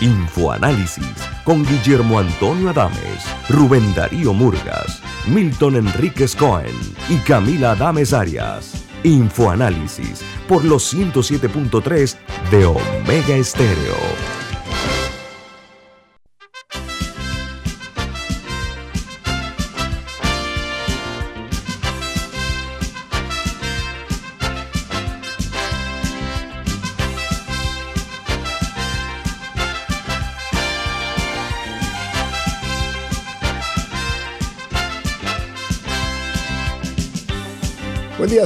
[0.00, 6.74] Infoanálisis con Guillermo Antonio Adames, Rubén Darío Murgas, Milton Enríquez Cohen
[7.08, 8.84] y Camila Adames Arias.
[9.04, 12.14] Infoanálisis por los 107.3
[12.50, 14.45] de Omega Estéreo.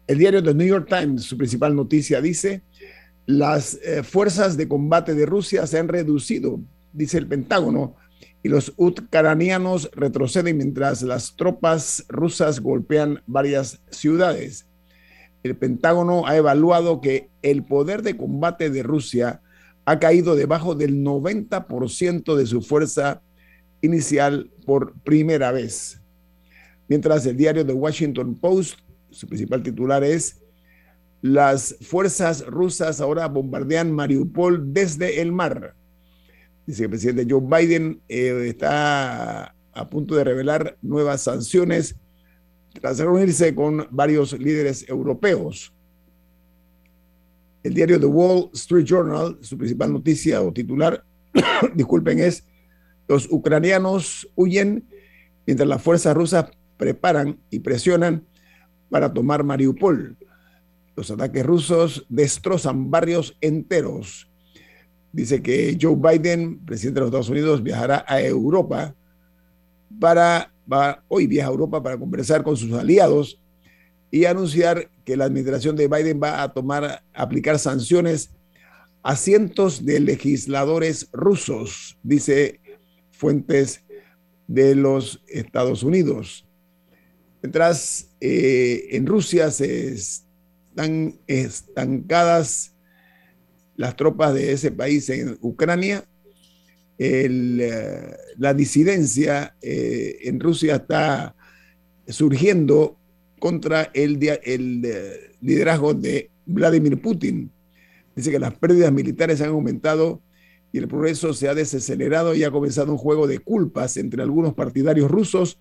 [0.07, 2.63] El diario The New York Times, su principal noticia dice,
[3.27, 6.61] las eh, fuerzas de combate de Rusia se han reducido,
[6.93, 7.97] dice el Pentágono,
[8.43, 14.67] y los ucranianos retroceden mientras las tropas rusas golpean varias ciudades.
[15.43, 19.43] El Pentágono ha evaluado que el poder de combate de Rusia
[19.85, 23.23] ha caído debajo del 90% de su fuerza
[23.81, 26.01] inicial por primera vez.
[26.89, 28.79] Mientras el diario The Washington Post,
[29.11, 30.43] su principal titular es,
[31.23, 35.75] las fuerzas rusas ahora bombardean Mariupol desde el mar.
[36.67, 41.97] Dice el presidente Joe Biden eh, está a punto de revelar nuevas sanciones
[42.81, 45.73] tras reunirse con varios líderes europeos.
[47.63, 51.05] El diario The Wall Street Journal, su principal noticia o titular,
[51.75, 52.45] disculpen, es
[53.09, 54.87] los ucranianos huyen
[55.47, 58.25] mientras las fuerzas rusas preparan y presionan
[58.89, 60.17] para tomar Mariupol.
[60.95, 64.31] Los ataques rusos destrozan barrios enteros.
[65.13, 68.95] Dice que Joe Biden, presidente de los Estados Unidos, viajará a Europa
[69.99, 73.40] para, va, hoy viaja a Europa para conversar con sus aliados
[74.11, 78.31] y anunciar que la administración de Biden va a tomar, aplicar sanciones
[79.03, 82.61] a cientos de legisladores rusos, dice
[83.11, 83.85] fuentes
[84.47, 86.47] de los Estados Unidos.
[87.43, 92.75] Mientras eh, en Rusia se están estancadas
[93.77, 96.05] las tropas de ese país en Ucrania,
[96.99, 101.35] eh, la disidencia eh, en Rusia está
[102.07, 103.00] surgiendo
[103.41, 107.51] contra el, el eh, liderazgo de Vladimir Putin.
[108.15, 110.23] Dice que las pérdidas militares han aumentado
[110.73, 114.55] y el progreso se ha desacelerado y ha comenzado un juego de culpas entre algunos
[114.55, 115.59] partidarios rusos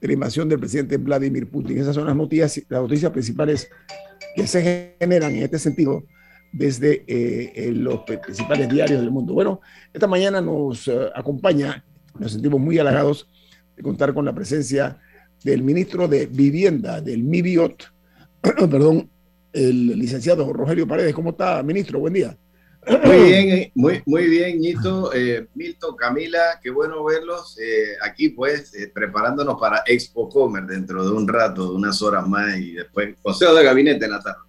[0.00, 1.78] de la invasión del presidente Vladimir Putin.
[1.78, 3.68] Esas son las noticias, las noticias principales
[4.34, 6.04] que se generan en este sentido
[6.52, 9.34] desde eh, los principales diarios del mundo.
[9.34, 9.60] Bueno,
[9.92, 11.84] esta mañana nos eh, acompaña,
[12.18, 13.28] nos sentimos muy halagados
[13.76, 14.98] de contar con la presencia
[15.46, 17.84] del ministro de Vivienda del MIBIOT,
[18.42, 19.08] perdón,
[19.52, 21.14] el licenciado Rogelio Paredes.
[21.14, 22.00] ¿Cómo está, ministro?
[22.00, 22.36] Buen día.
[23.04, 28.28] Muy bien, eh, muy, muy bien, Nito, eh, Milton, Camila, qué bueno verlos eh, aquí,
[28.28, 33.16] pues, preparándonos para Expo Comer dentro de un rato, de unas horas más y después
[33.22, 34.40] consejo de gabinete en la tarde,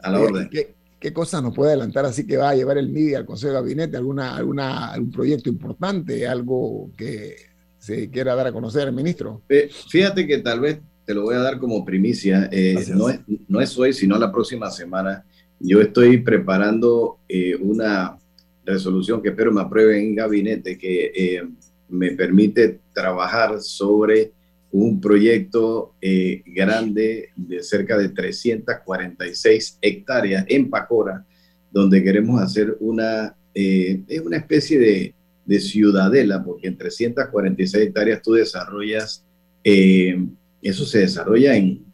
[0.00, 0.48] a la orden.
[0.50, 3.52] ¿Qué, ¿Qué cosa nos puede adelantar así que va a llevar el MIDI al consejo
[3.52, 3.96] de gabinete?
[3.96, 6.26] ¿Alguna, alguna, ¿Algún proyecto importante?
[6.26, 7.55] ¿Algo que
[7.86, 9.42] se quiera dar a conocer el ministro?
[9.88, 12.50] fíjate que tal vez te lo voy a dar como primicia,
[12.94, 15.24] no, es, no es hoy, sino la próxima semana.
[15.60, 18.18] Yo estoy preparando eh, una
[18.64, 21.48] resolución que espero me apruebe en gabinete que eh,
[21.88, 24.32] me permite trabajar sobre
[24.72, 31.24] un proyecto eh, grande de cerca de 346 hectáreas en Pacora,
[31.70, 35.14] donde queremos hacer una, es una especie de,
[35.46, 39.24] de, ciudadela, porque en 346 hectáreas tú desarrollas,
[39.64, 41.84] eso se desarrolla en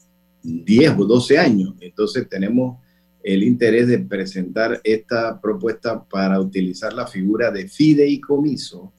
[0.42, 1.74] 10 o 12 años.
[1.80, 2.78] Entonces tenemos
[3.22, 8.92] el interés de presentar esta propuesta para utilizar la figura de fideicomiso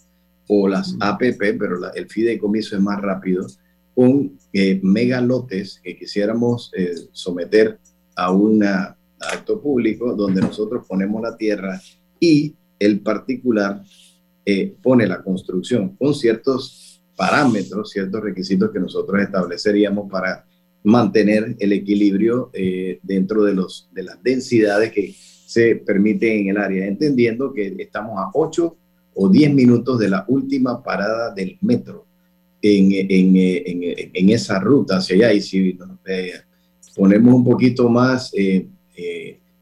[0.47, 3.45] o las APP, pero el fideicomiso es más rápido,
[3.94, 7.79] con eh, megalotes que quisiéramos eh, someter
[8.15, 11.81] a un acto público donde nosotros ponemos la tierra
[12.19, 13.83] y el particular
[14.45, 20.45] eh, pone la construcción con ciertos parámetros, ciertos requisitos que nosotros estableceríamos para
[20.84, 26.57] mantener el equilibrio eh, dentro de, los, de las densidades que se permiten en el
[26.57, 28.78] área, entendiendo que estamos a 8
[29.16, 32.06] o 10 minutos de la última parada del metro
[32.62, 35.34] en, en, en, en esa ruta hacia allá.
[35.34, 36.34] Y si eh,
[36.96, 38.68] ponemos un poquito más eh,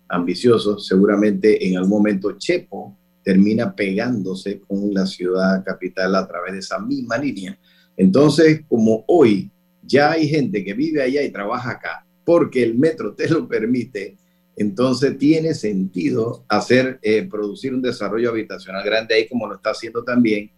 [0.08, 6.60] ambiciosos, seguramente en algún momento Chepo termina pegándose con la ciudad capital a través de
[6.60, 7.58] esa misma línea.
[7.98, 9.52] Entonces, como hoy
[9.84, 14.18] ya hay gente que vive allá y trabaja acá, porque el metro te lo permite,
[14.56, 20.04] entonces tiene sentido hacer, eh, producir un desarrollo habitacional grande ahí como lo está haciendo
[20.04, 20.52] también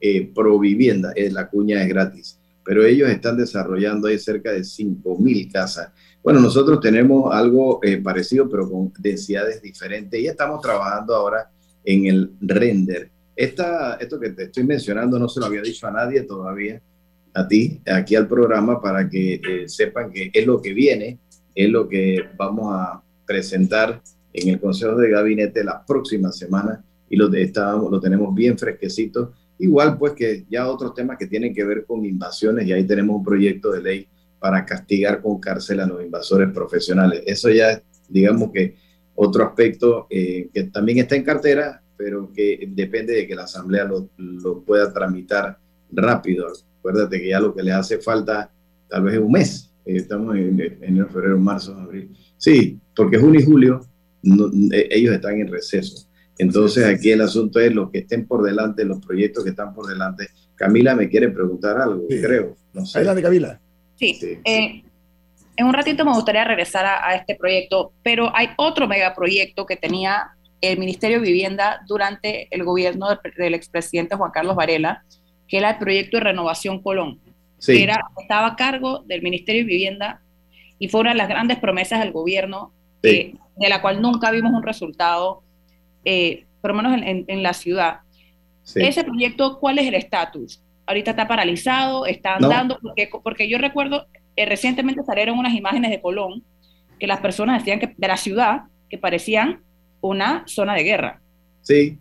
[0.00, 5.50] eh, Provivienda, eh, la cuña es gratis, pero ellos están desarrollando ahí cerca de 5.000
[5.50, 5.90] casas.
[6.22, 11.50] Bueno, nosotros tenemos algo eh, parecido, pero con densidades diferentes y estamos trabajando ahora
[11.88, 13.10] en el render.
[13.34, 16.82] Esta, esto que te estoy mencionando no se lo había dicho a nadie todavía,
[17.32, 21.18] a ti, aquí al programa, para que eh, sepan que es lo que viene,
[21.54, 24.02] es lo que vamos a presentar
[24.34, 27.50] en el Consejo de Gabinete la próxima semana y lo, de,
[27.90, 29.32] lo tenemos bien fresquecito.
[29.58, 33.16] Igual pues que ya otros temas que tienen que ver con invasiones y ahí tenemos
[33.16, 34.08] un proyecto de ley
[34.38, 37.22] para castigar con cárcel a los invasores profesionales.
[37.24, 38.76] Eso ya digamos que
[39.20, 43.84] otro aspecto eh, que también está en cartera, pero que depende de que la Asamblea
[43.84, 45.58] lo, lo pueda tramitar
[45.90, 46.46] rápido.
[46.78, 48.52] Acuérdate que ya lo que le hace falta
[48.88, 49.72] tal vez es un mes.
[49.84, 52.16] Eh, estamos en enero, febrero, marzo, abril.
[52.36, 53.80] Sí, porque junio y julio
[54.72, 56.06] eh, ellos están en receso.
[56.38, 59.88] Entonces aquí el asunto es los que estén por delante, los proyectos que están por
[59.88, 60.28] delante.
[60.54, 62.56] Camila me quiere preguntar algo, creo.
[62.72, 62.98] No sé.
[62.98, 63.60] Adelante, Camila.
[63.96, 64.16] Sí.
[64.44, 64.84] Eh,
[65.58, 70.30] en un ratito me gustaría regresar a, este proyecto, pero hay otro megaproyecto que tenía
[70.60, 75.02] el Ministerio de Vivienda durante el gobierno del, del expresidente Juan Carlos Varela,
[75.48, 77.18] que era el proyecto de Renovación Colón,
[77.64, 80.22] que era, estaba a cargo del Ministerio de Vivienda
[80.78, 82.72] y fue una de las grandes promesas del gobierno,
[83.02, 85.42] eh, de la cual nunca vimos un resultado,
[86.04, 87.98] eh, por lo menos en, la ciudad.
[88.76, 90.62] Ese proyecto, ¿cuál es el estatus?
[90.86, 94.06] Ahorita está paralizado, está andando, porque, porque yo recuerdo,
[94.42, 96.42] eh, recientemente salieron unas imágenes de Colón
[96.98, 99.60] que las personas decían que de la ciudad que parecían
[100.00, 101.20] una zona de guerra.
[101.62, 101.98] Sí.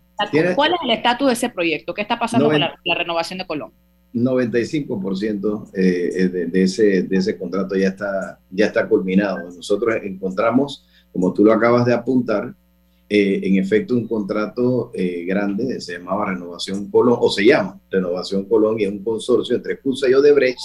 [0.55, 1.93] ¿Cuál es el estatus de ese proyecto?
[1.93, 3.71] ¿Qué está pasando con la, renovación de Colón?
[4.13, 9.39] 95% eh, de, de, ese, de ese contrato ya está, ya está culminado.
[9.51, 12.55] Nosotros encontramos, como tú lo acabas de apuntar,
[13.09, 18.43] eh, en efecto un contrato eh, grande, se llamaba Renovación Colón, o se llama Renovación
[18.45, 20.59] Colón, y es un consorcio entre CUSA y Odebrecht,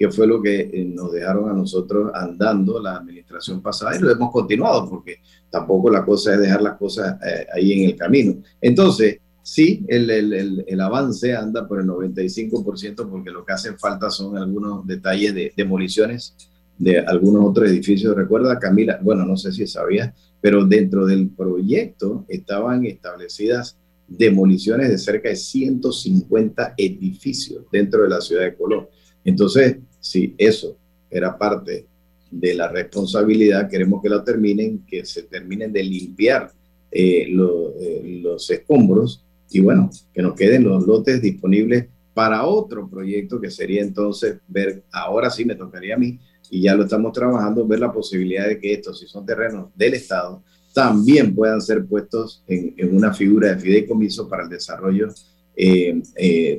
[0.00, 4.10] que fue lo que eh, nos dejaron a nosotros andando la administración pasada y lo
[4.10, 5.16] hemos continuado porque
[5.50, 8.36] tampoco la cosa es dejar las cosas eh, ahí en el camino.
[8.62, 14.08] Entonces, sí, el, el, el, avance anda por el 95% porque lo que hacen falta
[14.08, 16.34] son algunos detalles de demoliciones
[16.78, 18.16] de algunos otros edificios.
[18.16, 23.76] Recuerda, Camila, bueno, no sé si sabías, pero dentro del proyecto estaban establecidas
[24.08, 28.88] demoliciones de cerca de 150 edificios dentro de la ciudad de Colón.
[29.24, 30.76] Entonces, si eso
[31.10, 31.86] era parte
[32.30, 36.52] de la responsabilidad, queremos que lo terminen, que se terminen de limpiar
[36.90, 43.40] eh, eh, los escombros y bueno, que nos queden los lotes disponibles para otro proyecto
[43.40, 47.66] que sería entonces ver, ahora sí me tocaría a mí, y ya lo estamos trabajando,
[47.66, 50.42] ver la posibilidad de que estos, si son terrenos del Estado,
[50.72, 55.08] también puedan ser puestos en, una figura de fideicomiso para el desarrollo
[55.56, 56.00] eh,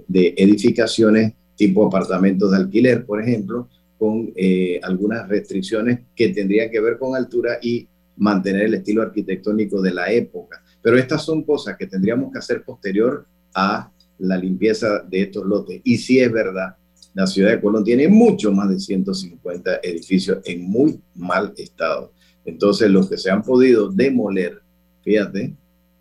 [0.08, 6.82] de edificaciones tipo apartamentos de alquiler, por ejemplo, con eh, algunas restricciones que tendrían que
[6.82, 7.88] ver con altura y
[8.18, 10.64] mantener el estilo arquitectónico de la época.
[10.82, 15.82] Pero estas son cosas que tendríamos que hacer posterior a la limpieza de estos lotes.
[15.84, 16.78] Y si es verdad,
[17.14, 22.12] la ciudad de Colón tiene mucho más de 150 edificios en muy mal estado.
[22.44, 24.64] Entonces, los que se han podido demoler,
[25.04, 25.54] fíjate,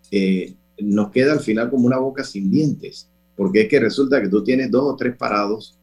[0.09, 3.10] eh, nos queda al final como una boca sin dientes,
[3.41, 5.75] porque es que resulta que tú tienes dos o tres parados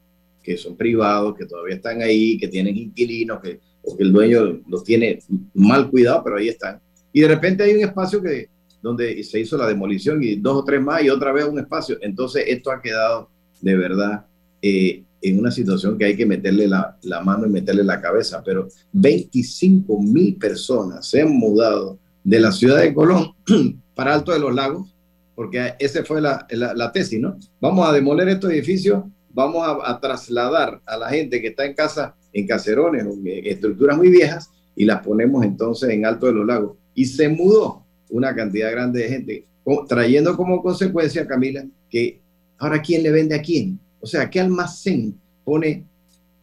[0.44, 4.60] que son privados, que todavía están ahí, que tienen inquilinos, que, o que el dueño
[4.68, 5.18] los tiene
[5.54, 6.80] mal cuidado, pero ahí están.
[7.12, 8.48] Y de repente hay un espacio que,
[8.80, 11.98] donde se hizo la demolición y dos o tres más y otra vez un espacio.
[12.00, 13.28] Entonces esto ha quedado
[13.60, 14.24] de verdad
[14.62, 18.40] eh, en una situación que hay que meterle la, la, mano y meterle la cabeza.
[18.44, 23.32] Pero 25 mil personas se han mudado de la ciudad de Colón
[23.96, 24.94] para Alto de los Lagos,
[25.38, 27.38] porque esa fue la, la, tesis, ¿no?
[27.60, 32.16] Vamos a demoler estos edificios, vamos a, trasladar a la gente que está en casa,
[32.32, 36.76] en caserones, en estructuras muy viejas, y las ponemos entonces en Alto de los Lagos.
[36.92, 39.46] Y se mudó una cantidad grande de gente,
[39.88, 42.20] trayendo como consecuencia, Camila, que
[42.58, 43.78] ahora quién le vende a quién.
[44.00, 45.14] O sea, ¿qué almacén
[45.44, 45.84] pone,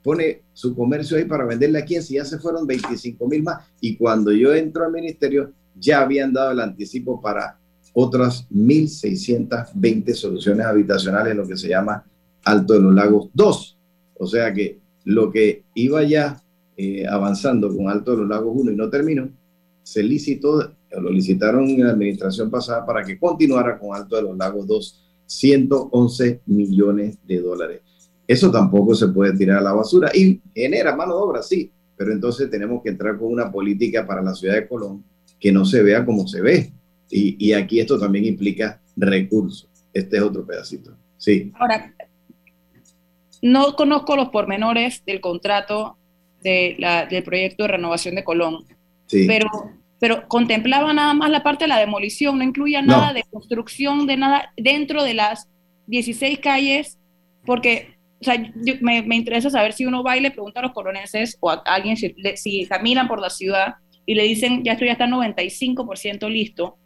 [0.02, 3.62] pone su comercio ahí para venderle a quién si ya se fueron 25 mil más?
[3.82, 7.60] Y cuando yo entro al ministerio, ya habían dado el anticipo para
[7.98, 12.06] otras 1.620 soluciones habitacionales, lo que se llama
[12.44, 13.78] Alto de los Lagos 2.
[14.20, 16.42] O sea que lo que iba ya
[16.75, 19.30] eh, avanzando con Alto de los Lagos 1 y no terminó,
[19.82, 24.38] se licitó, lo licitaron en la administración pasada para que continuara con Alto de los
[24.38, 27.82] Lagos 2 111 millones de dólares.
[28.28, 32.12] Eso tampoco se puede tirar a la basura y genera mano de obra, sí, pero
[32.12, 35.04] entonces tenemos que entrar con una política para la ciudad de Colón
[35.40, 36.74] que no se vea como se ve.
[37.17, 39.69] Y, aquí esto también implica recursos.
[39.93, 40.98] Este es otro pedacito.
[41.17, 41.51] Sí.
[41.55, 41.93] Ahora,
[43.41, 45.98] no conozco los pormenores del contrato
[46.41, 48.65] de la, del proyecto de renovación de Colón,
[49.07, 49.25] sí.
[49.27, 49.48] pero
[49.98, 54.17] pero contemplaba nada más la parte de la demolición, no incluía nada de construcción, de
[54.17, 55.48] nada dentro de las
[55.88, 57.00] 16 calles,
[57.45, 58.38] porque o sea,
[58.81, 61.63] me, me, interesa saber si uno va y le pregunta a los coloneses o a
[61.65, 66.29] alguien si, si caminan por la ciudad y le dicen, ya esto ya está 95%
[66.29, 66.77] listo.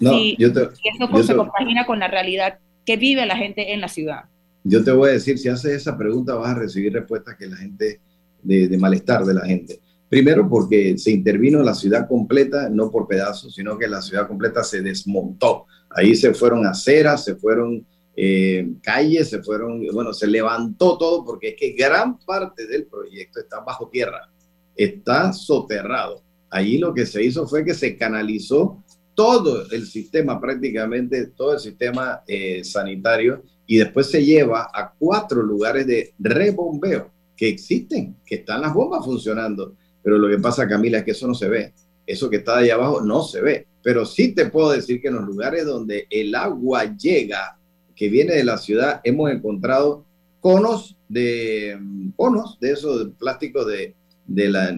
[0.00, 3.88] No, yo te, eso se compagina con la realidad que vive la gente en la
[3.88, 4.24] ciudad.
[4.64, 7.56] Yo te voy a decir, si haces esa pregunta vas a recibir respuestas que la
[7.56, 8.00] gente,
[8.42, 9.80] de, de malestar de la gente.
[10.08, 14.64] Primero porque se intervino la ciudad completa, no por pedazos, sino que la ciudad completa
[14.64, 15.66] se desmontó.
[15.90, 17.86] Ahí se fueron aceras, se fueron
[18.16, 23.38] eh, calles, se fueron, bueno, se levantó todo porque es que gran parte del proyecto
[23.38, 24.28] está bajo tierra,
[24.74, 26.22] está soterrado.
[26.50, 28.82] Allí lo que se hizo fue que se canalizó
[29.18, 35.42] todo el sistema, prácticamente todo el sistema eh, sanitario, y después se lleva a cuatro
[35.42, 39.74] lugares de rebombeo que existen, que están las bombas funcionando
[40.08, 41.74] pero lo que pasa, Camila, es que eso no se ve.
[42.06, 43.66] Eso que está ahí abajo no se ve.
[43.82, 47.58] Pero sí te puedo decir que en los lugares donde el agua llega,
[47.94, 50.06] que viene de la ciudad, hemos encontrado
[50.40, 51.78] conos de
[52.16, 53.94] conos de esos plásticos de,
[54.26, 54.74] de la,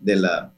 [0.00, 0.52] de, la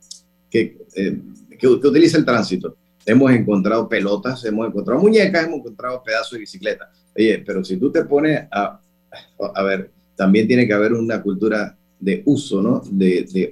[0.49, 1.21] que, eh,
[1.59, 2.77] que, utiliza el tránsito.
[3.07, 6.91] Hemos encontrado pelotas, hemos encontrado muñecas, hemos encontrado pedazos de bicicleta.
[7.17, 8.81] Oye, pero si tú te pones a,
[9.55, 12.83] a ver, también tiene que haber una cultura de uso, ¿no?
[12.91, 13.51] De, de,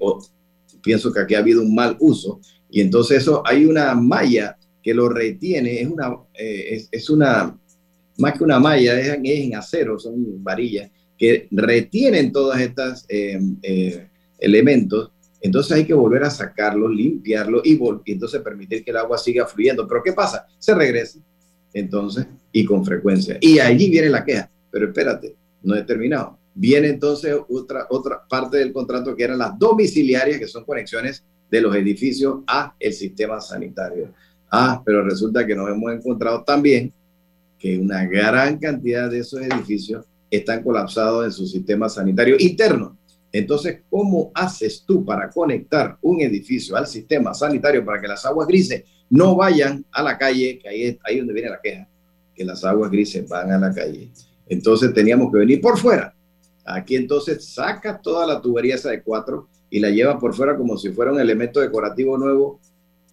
[0.83, 2.41] pienso que aquí ha habido un mal uso
[2.71, 7.57] y entonces eso hay una malla que lo retiene, es una, eh, es, una,
[8.19, 14.09] más que una malla, es, en acero, son varillas, que retienen todos estos eh, eh,
[14.39, 19.19] elementos, entonces hay que volver a sacarlo, limpiarlo y, y entonces permitir que el agua
[19.19, 19.89] siga fluyendo.
[19.89, 20.47] Pero ¿qué pasa?
[20.57, 21.19] Se regresa,
[21.75, 23.39] entonces, y con frecuencia.
[23.41, 26.39] Y allí viene la queja, pero espérate, no he terminado.
[26.55, 31.61] Viene entonces otra, otra parte del contrato que eran las domiciliarias, que son conexiones de
[31.61, 34.13] los edificios a el sistema sanitario.
[34.51, 36.93] Ah, pero resulta que nos hemos encontrado también
[37.59, 42.97] que una gran cantidad de esos edificios están colapsados en su sistema sanitario interno.
[43.33, 48.47] Entonces, ¿cómo haces tú para conectar un edificio al sistema sanitario para que las aguas
[48.47, 51.89] grises no vayan a la calle, que ahí es ahí donde viene la queja,
[52.35, 54.11] que las aguas grises van a la calle?
[54.49, 56.15] Entonces teníamos que venir por fuera
[56.65, 60.77] Aquí entonces saca toda la tubería esa de cuatro y la lleva por fuera como
[60.77, 62.61] si fuera un elemento decorativo nuevo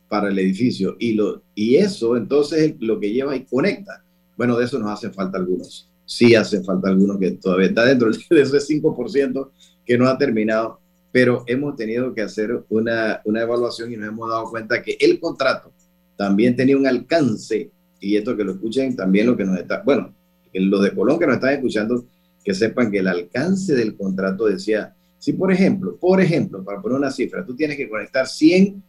[0.08, 0.96] para el edificio.
[1.00, 4.04] Y, lo, y eso entonces es lo que lleva y conecta.
[4.38, 5.90] Bueno, de eso nos hacen falta algunos.
[6.06, 9.50] Sí hace falta algunos que todavía está dentro de ese 5%
[9.90, 10.80] que no ha terminado.
[11.12, 15.20] pero hemos tenido que hacer una, una evaluación y nos hemos dado cuenta que el
[15.20, 15.74] contrato
[16.16, 20.14] también tenía un alcance, y esto que lo escuchen también lo que nos está, bueno,
[20.54, 22.06] los de Colón que nos están escuchando,
[22.44, 27.00] que sepan que el alcance del contrato decía, si por ejemplo, por ejemplo, para poner
[27.00, 28.84] una cifra, tú tienes que conectar 100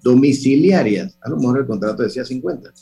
[0.00, 2.72] domiciliarias, a lo mejor el contrato decía 50.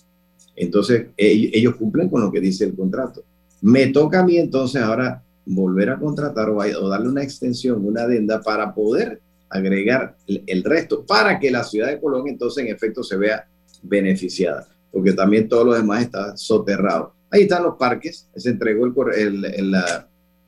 [0.54, 3.25] Entonces, ellos cumplen con lo que dice el contrato.
[3.62, 8.40] Me toca a mí entonces ahora volver a contratar o, darle una extensión, una adenda
[8.40, 13.16] para poder agregar el, resto, para que la ciudad de Colón entonces en efecto se
[13.16, 13.46] vea
[13.82, 17.14] beneficiada, porque también todo lo demás está soterrado.
[17.30, 19.44] Ahí están los parques, se entregó el,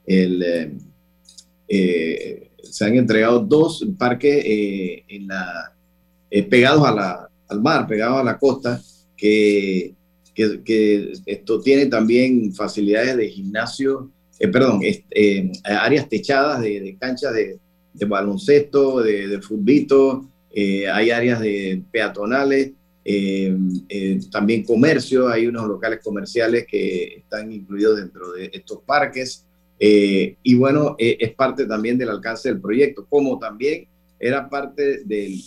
[0.07, 0.77] eh,
[1.69, 5.73] eh, se han entregado dos parques eh, en la,
[6.49, 8.81] pegados a la, al mar, pegados a la costa,
[9.17, 9.95] que,
[10.35, 17.59] que esto tiene también facilidades de gimnasio eh, perdón, eh, áreas techadas de, canchas de,
[18.07, 22.73] baloncesto, de, de futbito, eh, hay áreas de peatonales,
[24.31, 29.45] también comercio, hay unos locales comerciales que están incluidos dentro de estos parques.
[29.79, 33.87] y bueno, es parte también del alcance del proyecto, como también
[34.19, 35.41] era parte del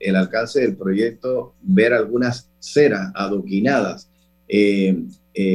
[0.00, 4.08] el alcance del proyecto ver algunas ceras adoquinadas,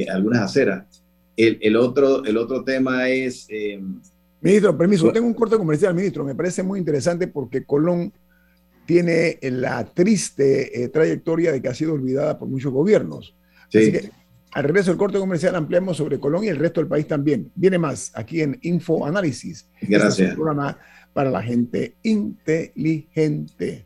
[0.09, 0.90] algunas aceras
[1.35, 3.47] el, otro, el otro tema es...
[3.49, 3.81] Eh,
[4.41, 6.23] ministro, permiso, tengo un corte comercial, ministro.
[6.23, 8.13] Me parece muy interesante porque Colón
[8.85, 13.35] tiene la triste eh, trayectoria de que ha sido olvidada por muchos gobiernos.
[13.67, 14.11] Así que
[14.51, 17.51] al regreso del corte comercial ampliamos sobre Colón y el resto del país también.
[17.55, 19.69] Viene más aquí en Info Análisis.
[19.79, 20.19] Este Gracias.
[20.19, 20.77] es un programa
[21.13, 23.85] para la gente inteligente.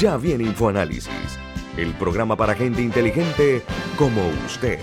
[0.00, 1.40] Ya viene InfoAnálisis,
[1.76, 3.62] el programa para gente inteligente
[3.96, 4.78] como usted.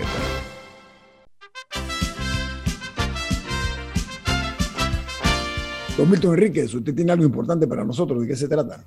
[5.96, 8.20] Don Milton Enríquez, usted tiene algo importante para nosotros.
[8.20, 8.84] ¿De qué se trata?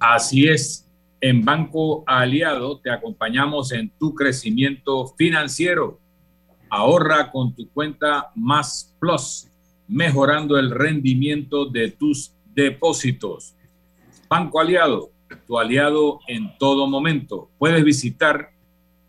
[0.00, 0.90] Así es.
[1.20, 6.00] En Banco Aliado te acompañamos en tu crecimiento financiero.
[6.68, 9.46] Ahorra con tu cuenta Más Plus,
[9.86, 13.54] mejorando el rendimiento de tus depósitos.
[14.30, 15.10] Banco Aliado,
[15.44, 17.50] tu aliado en todo momento.
[17.58, 18.52] Puedes visitar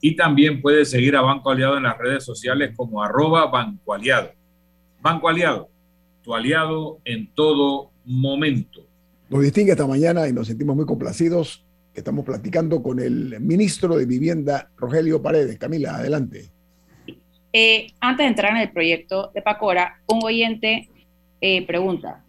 [0.00, 4.32] y también puedes seguir a Banco Aliado en las redes sociales como arroba Banco Aliado.
[5.00, 5.68] Banco Aliado,
[6.24, 8.84] tu aliado en todo momento.
[9.28, 11.64] Nos distingue esta mañana y nos sentimos muy complacidos.
[11.94, 15.56] Estamos platicando con el ministro de Vivienda, Rogelio Paredes.
[15.56, 16.50] Camila, adelante.
[17.52, 20.88] Eh, antes de entrar en el proyecto de Pacora, un oyente
[21.40, 22.24] eh, pregunta,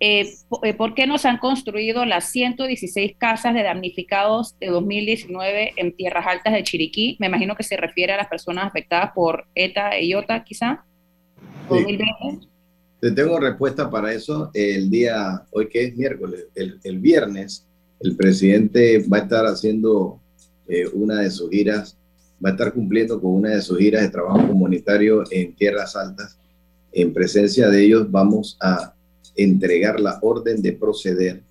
[0.00, 0.30] eh,
[0.76, 6.26] ¿por qué no se han construido las 116 casas de damnificados de 2019 en tierras
[6.26, 7.16] altas de Chiriquí?
[7.20, 10.84] Me imagino que se refiere a las personas afectadas por ETA e IOTA, quizá.
[13.00, 17.66] Te tengo respuesta para eso el día, hoy que es miércoles, el, el viernes,
[18.00, 20.20] el presidente va a estar haciendo
[20.94, 21.99] una de sus giras
[22.44, 26.38] va a estar cumpliendo con una de sus giras de trabajo comunitario en Tierras Altas.
[26.92, 28.94] En presencia de ellos vamos a
[29.36, 31.42] entregar la orden de proceder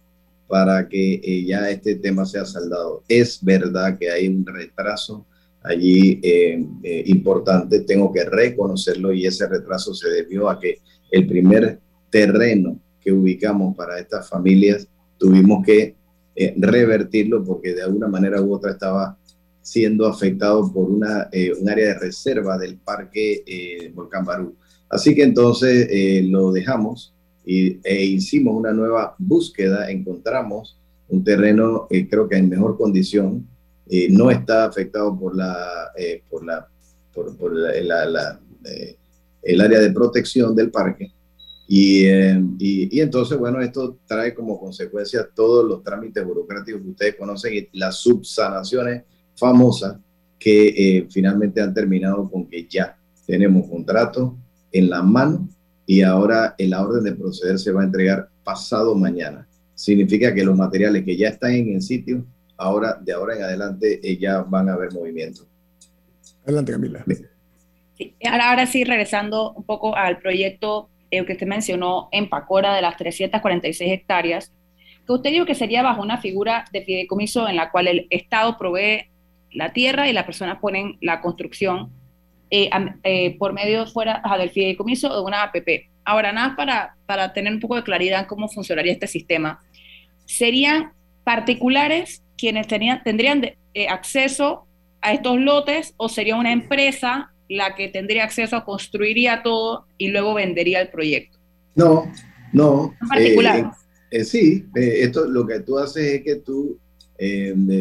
[0.47, 3.03] para que eh, ya este tema sea saldado.
[3.07, 5.25] Es verdad que hay un retraso
[5.61, 10.79] allí eh, eh, importante, tengo que reconocerlo y ese retraso se debió a que
[11.11, 15.95] el primer terreno que ubicamos para estas familias tuvimos que
[16.55, 19.18] revertirlo porque de alguna manera u otra estaba
[19.69, 24.55] siendo afectado por una, eh, un área de reserva del parque eh, Volcán Barú.
[24.89, 27.13] Así que entonces eh, lo dejamos
[27.45, 33.47] y, e hicimos una nueva búsqueda, encontramos un terreno creo que en mejor condición
[33.87, 36.67] eh, no está afectado por la, eh, por la,
[37.13, 37.73] por, por la,
[39.43, 41.11] el área de protección del parque.
[41.67, 47.15] Y, y, y, entonces, bueno, esto trae como consecuencia todos los trámites burocráticos que ustedes
[47.15, 49.03] conocen y las subsanaciones
[49.39, 49.97] famosas
[50.37, 54.37] que finalmente han terminado con que ya tenemos contrato
[54.71, 55.47] en la mano
[55.85, 59.47] y ahora la orden de proceder se va a entregar pasado mañana.
[59.73, 62.25] Significa que los materiales que ya están en el sitio,
[62.57, 65.47] ahora de ahora en adelante eh, ya van a haber movimiento.
[66.43, 67.05] Adelante, Camila.
[67.97, 72.81] Sí, ahora, sí, regresando un poco al proyecto eh, que usted mencionó en Pacora de
[72.81, 74.51] las 346 hectáreas,
[75.05, 78.57] que usted dijo que sería bajo una figura de fideicomiso en la cual el Estado
[78.57, 79.09] provee
[79.51, 81.91] la tierra y las personas ponen la construcción
[82.51, 82.69] eh,
[83.03, 85.89] eh, por medio fuera del fideicomiso de una APP.
[86.03, 89.61] Ahora, nada para, para tener un poco de claridad en cómo funcionaría este sistema.
[90.25, 94.65] ¿Serían particulares quienes tenían, tendrían eh, acceso
[95.01, 100.09] a estos lotes o sería una empresa la que tendría acceso a construiría todo y
[100.09, 101.37] luego vendería el proyecto?
[101.75, 102.11] No,
[102.51, 102.95] no.
[103.07, 103.71] particular.
[104.23, 106.79] sí, esto lo que tú haces es que tú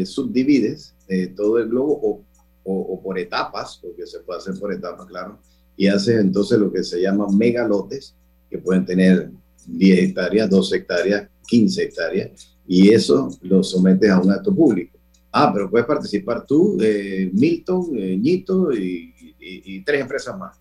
[0.04, 0.94] subdivides
[1.36, 2.22] todo el globo o
[2.70, 5.38] o, por etapas, porque se puede hacer por etapas, claro,
[5.76, 8.14] y haces entonces lo que se llama megalotes,
[8.50, 9.30] que pueden tener
[9.66, 14.98] 10 hectáreas, 12 hectáreas, 15 hectáreas, y eso lo sometes a un acto público.
[15.32, 19.14] Ah, pero puedes participar tú, eh, Milton, eh, Ñito y,
[19.84, 20.58] tres empresas más.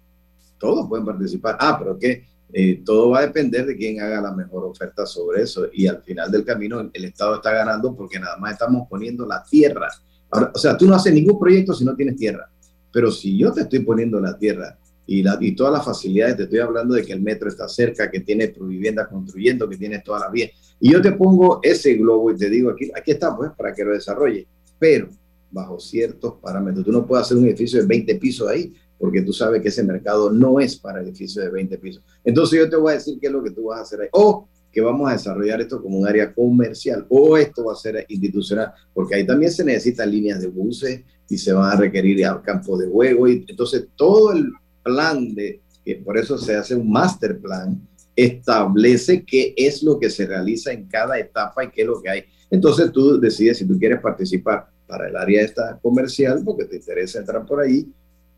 [0.58, 1.58] Todos pueden participar.
[1.60, 5.42] Ah, pero que eh, todo va a depender de quién haga la mejor oferta sobre
[5.42, 5.68] eso.
[5.74, 9.44] Y al final del camino el Estado está ganando porque nada más estamos poniendo la
[9.44, 9.90] tierra
[10.32, 12.50] o sea, tú no haces ningún proyecto si no tienes tierra.
[12.92, 16.44] Pero si yo te estoy poniendo la tierra y, la, y todas las facilidades, te
[16.44, 20.22] estoy hablando de que el metro está cerca, que tienes vivienda construyendo, que tienes todas
[20.24, 23.52] las vías, y yo te pongo ese globo y te digo, aquí, aquí está, pues,
[23.58, 25.10] para que lo desarrolle, pero
[25.52, 26.86] bajo ciertos parámetros.
[26.86, 29.84] Tú no puedes hacer un edificio de 20 pisos ahí, porque tú sabes que ese
[29.84, 32.04] mercado no es para edificios de 20 pisos.
[32.24, 34.08] Entonces yo te voy a decir qué es lo que tú vas a hacer ahí.
[34.12, 38.06] O que vamos a desarrollar esto como un área comercial o esto va a ser
[38.10, 42.80] institucional, porque ahí también se necesitan líneas de buses y se van a requerir campos
[42.80, 44.52] de juego y entonces todo el
[44.84, 47.82] plan de que por eso se hace un master plan
[48.16, 52.10] establece qué es lo que se realiza en cada etapa y qué es lo que
[52.10, 52.24] hay.
[52.50, 57.20] Entonces tú decides si tú quieres participar para el área esta comercial porque te interesa
[57.20, 57.88] entrar por ahí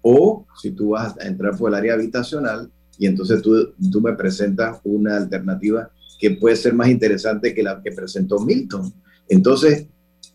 [0.01, 4.13] o si tú vas a entrar por el área habitacional y entonces tú, tú me
[4.13, 8.93] presentas una alternativa que puede ser más interesante que la que presentó Milton.
[9.27, 9.87] Entonces,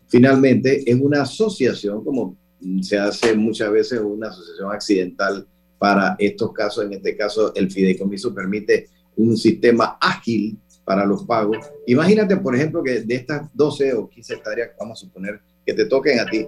[0.07, 2.35] finalmente, es una asociación, como
[2.81, 6.85] se hace muchas veces una asociación accidental para estos casos.
[6.85, 11.57] En este caso, el fideicomiso permite un sistema ágil para los pagos.
[11.85, 15.85] Imagínate, por ejemplo, que de estas 12 o 15 hectáreas, vamos a suponer que te
[15.85, 16.47] toquen a ti,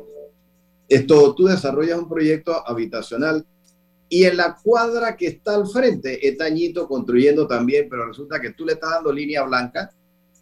[0.90, 3.46] esto, tú desarrollas un proyecto habitacional
[4.10, 8.52] y en la cuadra que está al frente está Añito construyendo también, pero resulta que
[8.52, 9.92] tú le estás dando línea blanca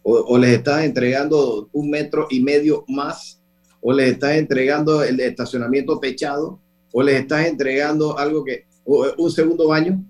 [0.08, 3.40] o, les estás entregando un metro y medio más
[3.80, 6.60] o les estás entregando el estacionamiento techado
[6.92, 10.04] o les estás entregando algo que, un segundo baño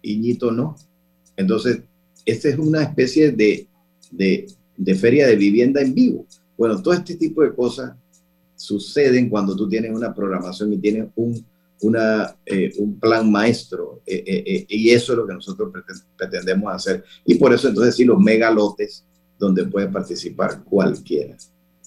[0.00, 0.76] y Ñito no.
[1.36, 1.80] Entonces,
[2.24, 3.66] esta es una especie de,
[4.12, 6.26] de, de feria de vivienda en vivo.
[6.56, 7.92] Bueno, todo este tipo de cosas
[8.54, 11.44] suceden cuando tú tienes una programación y tienes un
[11.84, 15.70] una, eh, un plan maestro eh, eh, y eso es lo que nosotros
[16.16, 17.04] pretendemos hacer.
[17.26, 19.06] Y por eso entonces sí los megalotes
[19.38, 21.36] donde puede participar cualquiera.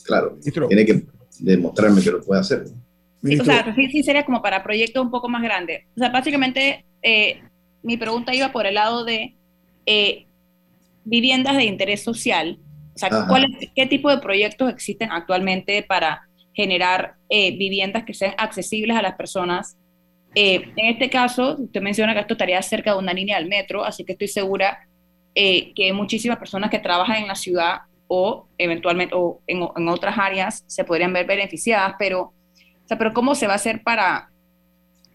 [0.04, 0.38] Claro,
[0.70, 1.06] tiene que
[1.40, 2.66] demostrarme que lo puede hacer.
[2.66, 5.86] o sea, sí, sería como para proyectos un poco más grandes.
[5.96, 6.86] O sea, básicamente
[7.82, 9.36] mi pregunta iba por el lado de
[11.04, 12.60] viviendas de interés social.
[12.96, 13.10] O sea,
[13.76, 16.22] ¿qué tipo de proyectos existen actualmente para
[16.54, 19.78] generar viviendas que sean accesibles a las personas
[20.40, 23.84] eh, en este caso, usted menciona que esto estaría cerca de una línea del metro,
[23.84, 24.88] así que estoy segura
[25.34, 30.64] eh, que muchísimas personas que trabajan en la ciudad o eventualmente o en, otras áreas
[30.68, 32.34] se podrían ver beneficiadas, pero,
[32.88, 34.30] pero ¿cómo se va a hacer para,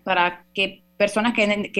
[0.02, 1.70] para que personas que,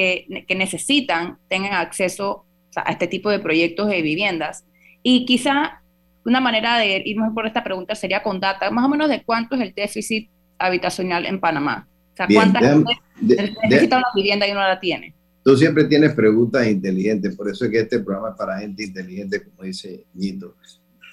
[0.46, 2.44] que, necesitan tengan acceso
[2.76, 4.64] a este tipo de proyectos de viviendas?
[5.02, 5.83] Y quizá
[6.24, 9.24] una manera de ir mejor por esta pregunta sería con data, más o menos de
[9.24, 11.88] cuánto es el déficit habitacional en Panamá.
[12.12, 12.79] O sea, ¿cuántas
[13.20, 15.14] necesita una vivienda y uno la tiene?
[15.44, 19.42] Tú siempre tienes preguntas inteligentes, por eso es que este programa es para gente inteligente,
[19.42, 20.57] como dice Nito.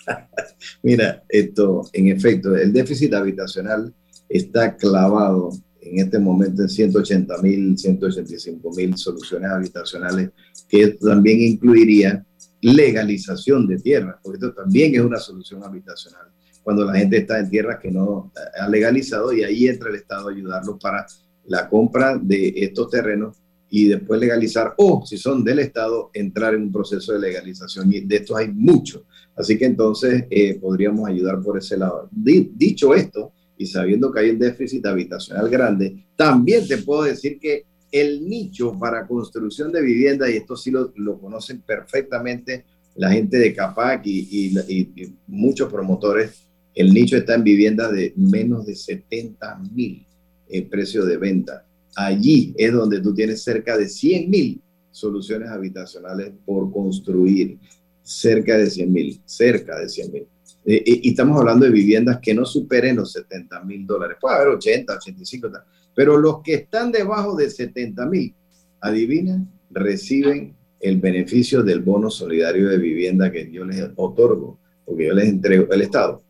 [0.83, 3.93] Mira, esto, en efecto, el déficit habitacional
[4.27, 10.29] está clavado en este momento en 180 mil, 185 mil soluciones habitacionales,
[10.67, 12.23] que también incluiría
[12.61, 16.27] legalización de tierras, porque esto también es una solución habitacional.
[16.69, 20.27] Cuando la gente está en tierras que no ha legalizado y ahí entra el Estado
[20.27, 21.03] a ayudarlos para
[21.47, 23.37] la compra de estos terrenos
[23.71, 27.91] y después legalizar o si son del Estado entrar en un proceso de legalización.
[27.91, 29.01] Y de estos hay muchos
[29.35, 32.07] así que entonces eh, podríamos ayudar por ese lado.
[32.11, 37.65] Dicho esto y sabiendo que hay un déficit habitacional grande también te puedo decir que
[37.91, 43.37] el nicho para construcción de vivienda y esto sí lo, lo conocen perfectamente la gente
[43.37, 49.59] de CAPAC y, y, muchos promotores el nicho está en viviendas de menos de 70
[49.73, 50.05] mil
[50.49, 56.31] en precio de venta allí es donde tú tienes cerca de 100 mil soluciones habitacionales
[56.45, 57.57] por construir.
[58.01, 60.27] Cerca de 100 mil, cerca de 100 mil.
[60.65, 64.17] Eh, y, estamos hablando de viviendas que no superen los 70 mil dólares.
[64.19, 65.51] Puede haber 80, 85,
[65.93, 68.33] pero los que están debajo de 70 mil,
[68.81, 75.13] adivinen, reciben el beneficio del bono solidario de vivienda que yo les otorgo, porque yo
[75.13, 76.23] les entrego, el Estado,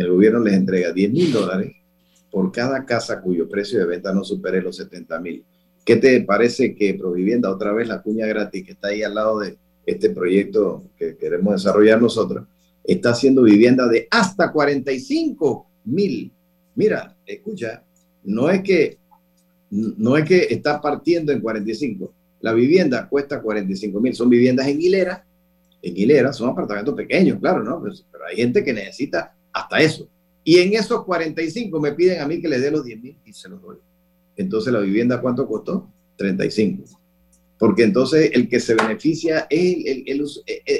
[0.00, 1.72] el gobierno les entrega 10 mil dólares
[2.30, 5.44] por cada casa cuyo precio de venta no supere los 70 mil.
[5.84, 9.40] ¿Qué te parece que Provivienda, otra vez la cuña gratis que está ahí al lado
[9.40, 12.46] de este proyecto que queremos desarrollar nosotros,
[12.84, 16.32] está haciendo vivienda de hasta 45 mil?
[16.76, 17.82] Mira, escucha,
[18.24, 18.98] no es que
[19.70, 22.12] no es que está partiendo en 45.
[22.40, 24.14] La vivienda cuesta 45 mil.
[24.14, 25.24] Son viviendas en hilera.
[25.82, 27.80] En hilera son apartamentos pequeños, claro, ¿no?
[27.82, 30.08] Pero hay gente que necesita hasta eso.
[30.44, 33.32] Y en esos 45 me piden a mí que les dé los 10 mil y
[33.32, 33.76] se los doy.
[34.36, 35.88] Entonces, ¿la vivienda cuánto costó?
[36.16, 36.84] 35.
[37.58, 40.26] Porque entonces el que se beneficia es el, el,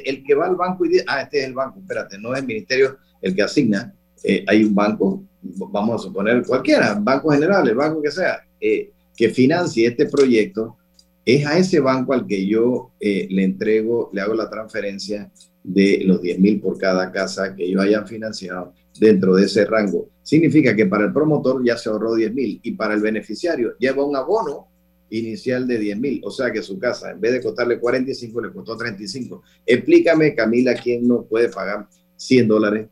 [0.06, 2.40] el, que va al banco y dice, ah, este es el banco, espérate, no es
[2.40, 3.94] el ministerio el que asigna.
[4.24, 8.92] Eh, hay un banco, vamos a suponer cualquiera, banco general, el banco que sea, eh,
[9.14, 10.78] que financie este proyecto,
[11.24, 15.30] es a ese banco al que yo eh, le entrego, le hago la transferencia
[15.62, 20.08] de los 10 mil por cada casa que ellos hayan financiado dentro de ese rango.
[20.22, 24.04] Significa que para el promotor ya se ahorró 10 mil y para el beneficiario lleva
[24.04, 24.68] un abono
[25.10, 26.20] inicial de 10 mil.
[26.24, 29.42] O sea que su casa, en vez de costarle 45, le costó 35.
[29.66, 32.88] Explícame, Camila, quién no puede pagar 100 dólares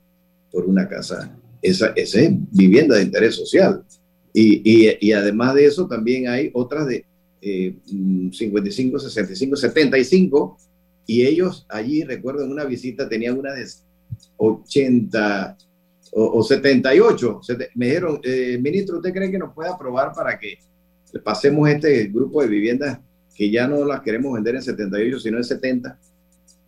[0.50, 1.36] por una casa.
[1.62, 2.14] Esa, es
[2.52, 3.84] vivienda de interés social.
[4.32, 7.04] Y, y, y, además de eso, también hay otras de
[7.40, 10.58] 55, 65, 75.
[11.10, 13.66] Y ellos allí, recuerdo en una visita, tenían una de
[14.36, 15.56] 80,
[16.12, 17.40] o, 78.
[17.76, 20.58] Me dijeron, eh, ministro, ¿usted cree que nos puede aprobar para que
[21.24, 23.00] pasemos este grupo de viviendas
[23.34, 25.98] que ya no las queremos vender en 78, sino en 70,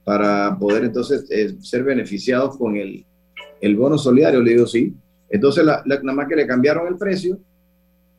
[0.05, 3.05] para poder entonces eh, ser beneficiados con el,
[3.61, 4.40] el bono solidario?
[4.40, 4.94] Le digo, sí.
[5.29, 7.38] Entonces, la, nada más que le cambiaron el precio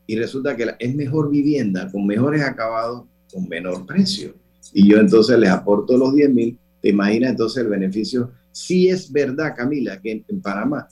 [0.05, 4.36] y resulta que es mejor vivienda, con mejores acabados, con menor precio.
[4.74, 6.58] Y yo entonces les aporto los 10 mil.
[6.82, 8.32] ¿Te imaginas entonces el beneficio?
[8.52, 10.88] Sí es verdad, Camila, que en Panamá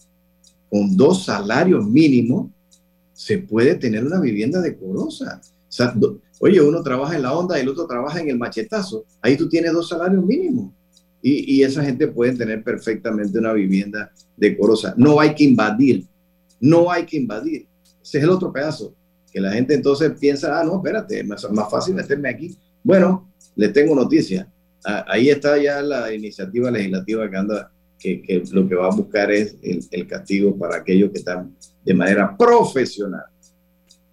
[0.69, 2.51] con dos salarios mínimos
[3.13, 5.41] se puede tener una vivienda decorosa.
[6.39, 9.05] oye, uno trabaja en la onda y el otro trabaja en el machetazo.
[9.21, 10.71] Ahí tú tienes dos salarios mínimos.
[11.21, 14.93] Y, y esa gente puede tener perfectamente una vivienda decorosa.
[14.95, 16.05] No hay que invadir.
[16.62, 17.67] No hay que invadir.
[18.01, 18.93] Ese es el otro pedazo.
[19.32, 22.58] Que la gente entonces piensa, ah, no, espérate, más, más fácil meterme aquí.
[22.83, 24.47] Bueno, les tengo noticia.
[24.85, 29.29] Ah, ahí está ya la iniciativa legislativa que anda que, lo que va a buscar
[29.31, 33.25] es el, castigo para aquellos que están de manera profesional,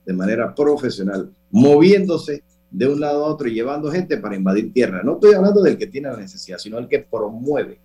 [0.04, 5.02] de manera profesional, moviéndose de un lado a otro y llevando gente para invadir tierra.
[5.04, 7.78] No estoy hablando del que tiene la necesidad, sino el que promueve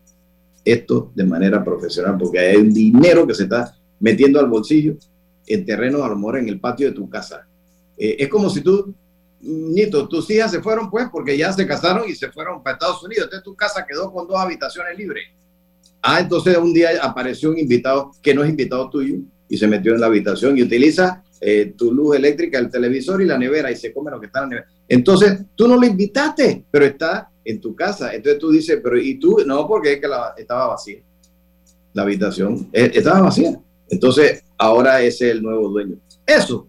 [0.66, 4.96] esto de manera profesional, porque hay dinero que se está metiendo al bolsillo
[5.48, 7.48] en terreno, a lo en el patio de tu casa.
[7.98, 8.94] Eh, es como si tú,
[9.42, 13.04] Nito, tus hijas se fueron pues porque ya se casaron y se fueron para Estados
[13.04, 13.26] Unidos.
[13.26, 15.24] Entonces tu casa quedó con dos habitaciones libres
[16.02, 19.94] Ah, entonces un día apareció un invitado que no es invitado tuyo y se metió
[19.94, 23.76] en la habitación y utiliza eh, tu luz eléctrica, el televisor y la nevera y
[23.76, 24.68] se come lo que está en la nevera.
[24.88, 28.14] Entonces tú no lo invitaste, pero está en tu casa.
[28.16, 29.44] Entonces tú dices, pero ¿y tú?
[29.46, 31.02] No, porque es que estaba vacía.
[31.94, 33.60] La habitación eh, estaba vacía.
[33.88, 35.98] Entonces ahora es el nuevo dueño.
[36.26, 36.68] Eso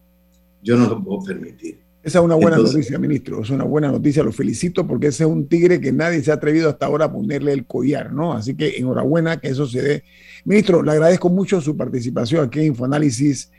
[0.62, 1.81] yo no lo puedo permitir.
[2.02, 3.42] Esa es una buena noticia, ministro.
[3.42, 4.24] Es una buena noticia.
[4.24, 7.12] Lo felicito porque ese es un tigre que nadie se ha atrevido hasta ahora a
[7.12, 8.32] ponerle el collar, ¿no?
[8.32, 10.04] Así que enhorabuena que eso se dé.
[10.44, 13.52] Ministro, le agradezco mucho su participación aquí en Infoanálisis.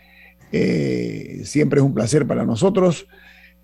[0.51, 3.07] Eh, siempre es un placer para nosotros.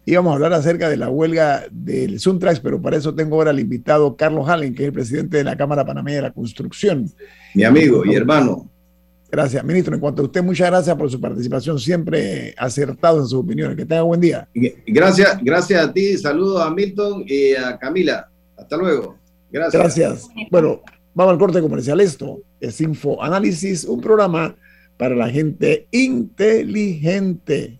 [0.06, 3.60] Íbamos a hablar acerca de la huelga del Suntrax, pero para eso tengo ahora al
[3.60, 7.12] invitado Carlos Hallen, que es el presidente de la Cámara Panameña de la Construcción.
[7.54, 8.72] Mi amigo y hermano.
[9.32, 9.94] Gracias, ministro.
[9.94, 13.78] En cuanto a usted, muchas gracias por su participación, siempre acertado en sus opiniones.
[13.78, 14.50] Que tenga buen día.
[14.88, 16.18] Gracias, gracias a ti.
[16.18, 18.30] Saludos a Milton y a Camila.
[18.58, 19.18] Hasta luego.
[19.52, 19.82] Gracias.
[19.82, 20.30] Gracias.
[20.50, 20.82] Bueno,
[21.14, 22.02] vamos al corte comercial.
[22.02, 24.56] Esto es Info Análisis, un programa
[24.98, 27.80] para la gente inteligente.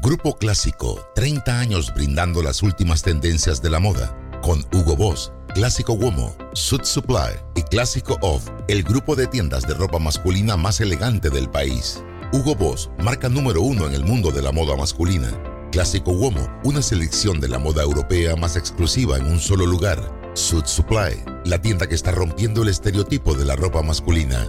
[0.00, 5.92] Grupo Clásico, 30 años brindando las últimas tendencias de la moda, con Hugo Boss Clásico
[5.92, 11.28] Womo, Suit Supply y Clásico Off, el grupo de tiendas de ropa masculina más elegante
[11.28, 12.02] del país.
[12.32, 15.30] Hugo Boss, marca número uno en el mundo de la moda masculina.
[15.70, 20.00] Clásico Womo, una selección de la moda europea más exclusiva en un solo lugar.
[20.32, 24.48] Suit Supply, la tienda que está rompiendo el estereotipo de la ropa masculina.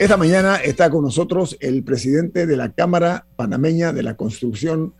[0.00, 4.94] Esta mañana está con nosotros el presidente de la Cámara Panameña de la Construcción,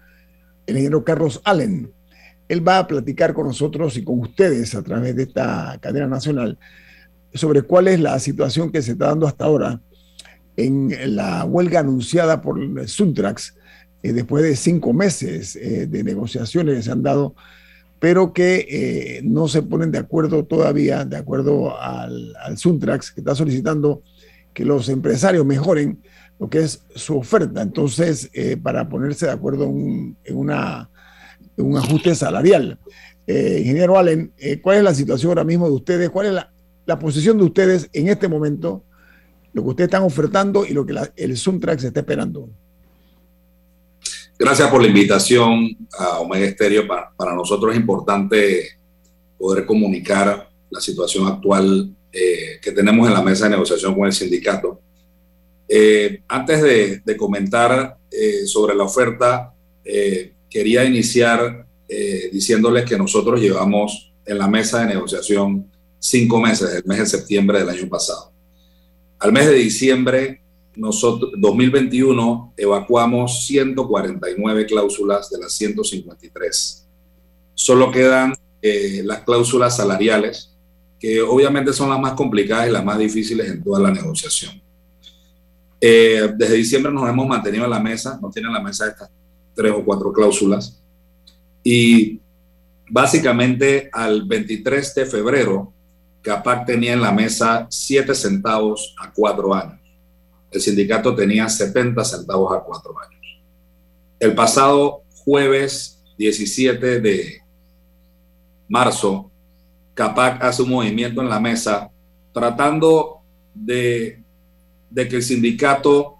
[0.66, 1.90] el ingeniero Carlos Allen.
[2.50, 6.58] Él va a platicar con nosotros y con ustedes a través de esta cadena nacional
[7.32, 9.80] sobre cuál es la situación que se está dando hasta ahora
[10.58, 13.56] en la huelga anunciada por Suntrax
[14.02, 17.34] eh, después de cinco meses eh, de negociaciones que se han dado,
[18.00, 23.34] pero que eh, no se ponen de acuerdo todavía, de acuerdo al, Suntrax, que está
[23.34, 24.02] solicitando
[24.64, 26.02] los empresarios mejoren
[26.38, 27.62] lo que es su oferta.
[27.62, 28.30] Entonces,
[28.62, 32.78] para ponerse de acuerdo en un ajuste salarial.
[33.32, 36.10] Eh, ingeniero Allen, eh, ¿cuál es la situación ahora mismo de ustedes?
[36.10, 36.32] ¿Cuál es
[36.84, 38.82] la, posición de ustedes en este momento?
[39.52, 42.48] Lo que ustedes están ofertando y lo que el Suntrax está esperando.
[44.36, 46.88] Gracias por la invitación a Omega Estéreo.
[46.88, 48.70] Para, nosotros es importante
[49.38, 54.12] poder comunicar la situación actual eh, que tenemos en la mesa de negociación con el
[54.12, 54.80] sindicato.
[56.28, 57.96] antes de, comentar
[58.46, 59.54] sobre la oferta,
[60.50, 65.68] quería iniciar eh, diciéndoles que nosotros llevamos en la mesa de negociación
[65.98, 68.32] cinco meses, el mes de septiembre del año pasado.
[69.18, 70.40] Al mes de diciembre,
[70.76, 76.86] nosotros, 2021, evacuamos 149 cláusulas de las 153.
[77.54, 80.56] Solo quedan eh, las cláusulas salariales,
[81.00, 84.60] que obviamente son las más complicadas y las más difíciles en toda la negociación.
[85.80, 89.10] Eh, desde diciembre nos hemos mantenido en la mesa, no tienen la mesa estas
[89.54, 90.78] tres o cuatro cláusulas.
[91.64, 92.20] Y
[92.90, 95.72] básicamente al 23 de febrero,
[96.22, 99.80] CAPAC tenía en la mesa 7 centavos a 4 años.
[100.50, 103.40] El sindicato tenía 70 centavos a 4 años.
[104.18, 107.40] El pasado jueves 17 de
[108.68, 109.30] marzo,
[110.00, 111.90] CAPAC hace un movimiento en la mesa
[112.32, 113.20] tratando
[113.54, 114.22] de,
[114.88, 116.16] de que el sindicato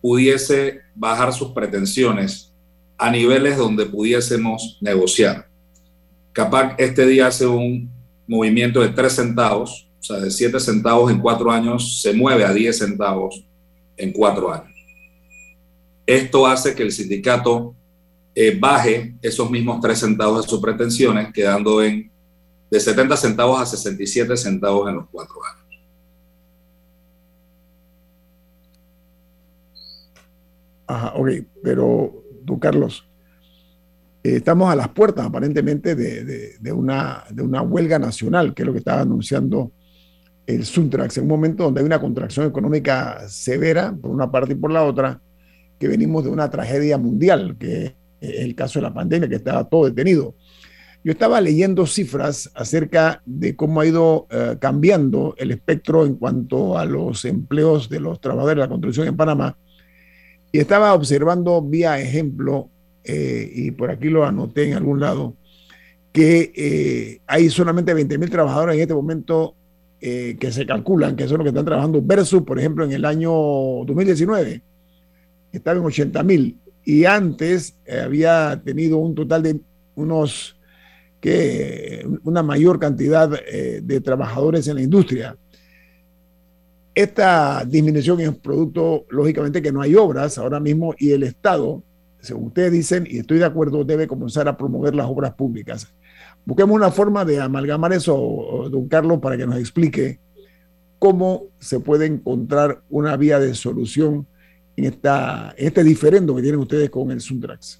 [0.00, 2.50] pudiese bajar sus pretensiones
[2.96, 5.50] a niveles donde pudiésemos negociar.
[6.32, 7.90] CAPAC este día hace un
[8.26, 12.54] movimiento de 3 centavos, o sea, de 7 centavos en 4 años, se mueve a
[12.54, 13.44] 10 centavos
[13.98, 14.74] en 4 años.
[16.06, 17.74] Esto hace que el sindicato
[18.34, 22.10] eh, baje esos mismos 3 centavos de sus pretensiones, quedando en
[22.70, 25.60] de 70 centavos a 67 centavos en los 4 años.
[30.86, 31.28] Ajá, ok,
[31.62, 32.20] pero
[32.58, 33.06] Carlos,
[34.22, 38.72] eh, estamos a las puertas aparentemente de, una, de una huelga nacional, que es lo
[38.72, 39.72] que estaba anunciando
[40.46, 44.56] el Suntrax, en un momento donde hay una contracción económica severa, por una parte y
[44.56, 45.20] por la otra,
[45.78, 49.64] que venimos de una tragedia mundial, que es el caso de la pandemia, que estaba
[49.68, 50.34] todo detenido.
[51.02, 56.76] Yo estaba leyendo cifras acerca de cómo ha ido eh, cambiando el espectro en cuanto
[56.76, 59.56] a los empleos de los trabajadores de la construcción en Panamá.
[60.52, 62.68] Y estaba observando vía ejemplo,
[63.04, 65.34] eh, y por aquí lo anoté en algún lado,
[66.12, 69.54] que eh, hay solamente 20 mil trabajadores en este momento
[70.00, 73.30] que se calculan que son los que están trabajando versus, por ejemplo, en el año
[73.30, 74.62] 2019,
[75.52, 76.56] estaba en 80 mil.
[76.86, 79.60] Y antes había tenido un total de
[79.96, 80.56] unos
[81.20, 85.36] que una mayor cantidad eh, de trabajadores en la industria.
[86.94, 91.82] Esta disminución es producto, lógicamente, que no hay obras ahora mismo y el Estado,
[92.20, 95.86] según ustedes dicen, y estoy de acuerdo, debe comenzar a promover las obras públicas.
[96.44, 100.18] Busquemos una forma de amalgamar eso, don Carlos, para que nos explique
[100.98, 104.26] cómo se puede encontrar una vía de solución
[104.76, 107.79] en, esta, este diferendo que tienen ustedes con el Sundrax.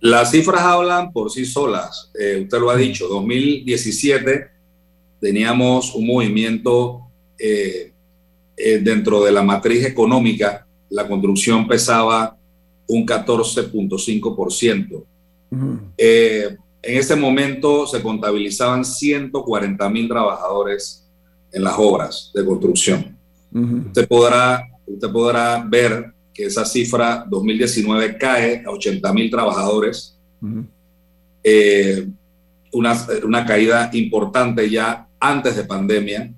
[0.00, 2.10] Las cifras hablan por sí solas.
[2.18, 4.48] Eh, usted lo ha dicho, 2017
[5.20, 7.02] teníamos un movimiento
[7.38, 7.92] eh,
[8.56, 12.38] eh, dentro de la matriz económica, la construcción pesaba
[12.88, 15.04] un 14.5%.
[15.50, 21.06] en ese momento se contabilizaban 140 mil trabajadores
[21.52, 23.18] en las obras de construcción.
[23.52, 30.18] usted, podrá, usted podrá ver esa cifra 2019 cae a 80 mil trabajadores,
[31.42, 32.06] eh,
[32.72, 36.32] una, una caída importante ya antes de pandemia.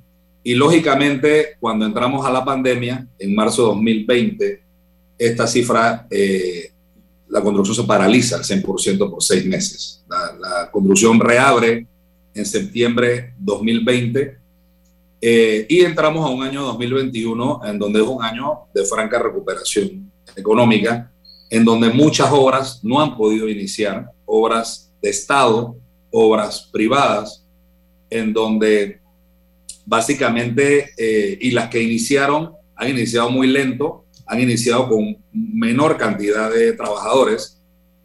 [0.45, 4.63] Y lógicamente, cuando entramos a la pandemia, en marzo de 2020,
[5.19, 6.73] esta cifra, eh,
[7.29, 10.05] la construcción se paraliza al 100% por seis meses.
[10.09, 11.87] La, la, construcción reabre
[12.35, 14.42] en septiembre 2020
[15.25, 20.11] eh, y entramos a un año 2021 en donde es un año de franca recuperación
[20.35, 21.13] económica,
[21.49, 25.77] en donde muchas obras no han podido iniciar, obras de Estado,
[26.11, 27.47] obras privadas,
[28.11, 29.01] en donde
[29.87, 36.51] básicamente, eh, y las que iniciaron, han iniciado muy lento, han iniciado con menor cantidad
[36.51, 37.61] de trabajadores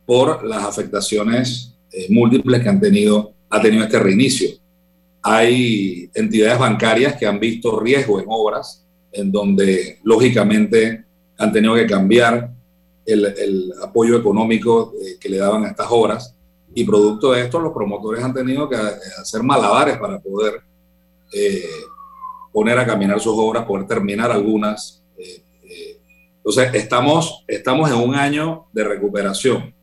[0.06, 4.50] por las afectaciones eh, múltiples que han tenido, ha tenido este reinicio
[5.30, 11.04] hay entidades bancarias que han visto riesgo en obras en donde lógicamente
[11.38, 12.50] han tenido que cambiar
[13.06, 16.34] el, apoyo económico eh, que le daban a estas obras
[16.74, 18.80] y producto de esto los promotores han tenido que eh,
[19.20, 20.62] hacer malabares para poder
[21.34, 21.62] eh,
[22.54, 25.04] poner a caminar sus obras, poder terminar algunas.
[26.38, 29.74] entonces estamos, estamos en un año de recuperación.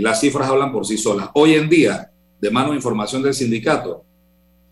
[0.00, 1.28] las cifras hablan por sí solas.
[1.34, 4.07] Hoy en día, de mano de información del sindicato,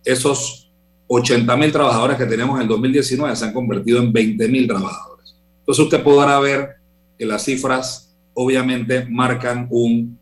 [0.06, 0.72] esos
[1.08, 5.36] 80 mil trabajadores que tenemos en el 2019 se han convertido en 20 mil trabajadores.
[5.60, 6.76] Entonces usted podrá ver
[7.18, 10.18] que las cifras obviamente marcan un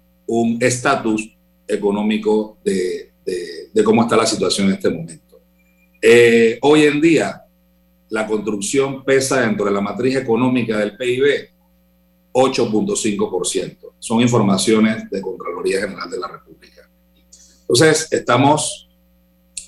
[0.61, 1.35] estatus
[1.67, 3.13] económico de,
[3.85, 5.41] cómo está la situación en este momento.
[6.01, 7.43] Eh, hoy en día,
[8.11, 11.49] la construcción pesa dentro de la matriz económica del PIB
[12.33, 13.77] 8.5%.
[13.99, 16.89] Son informaciones de Contraloría General de la República.
[17.61, 18.84] Entonces, estamos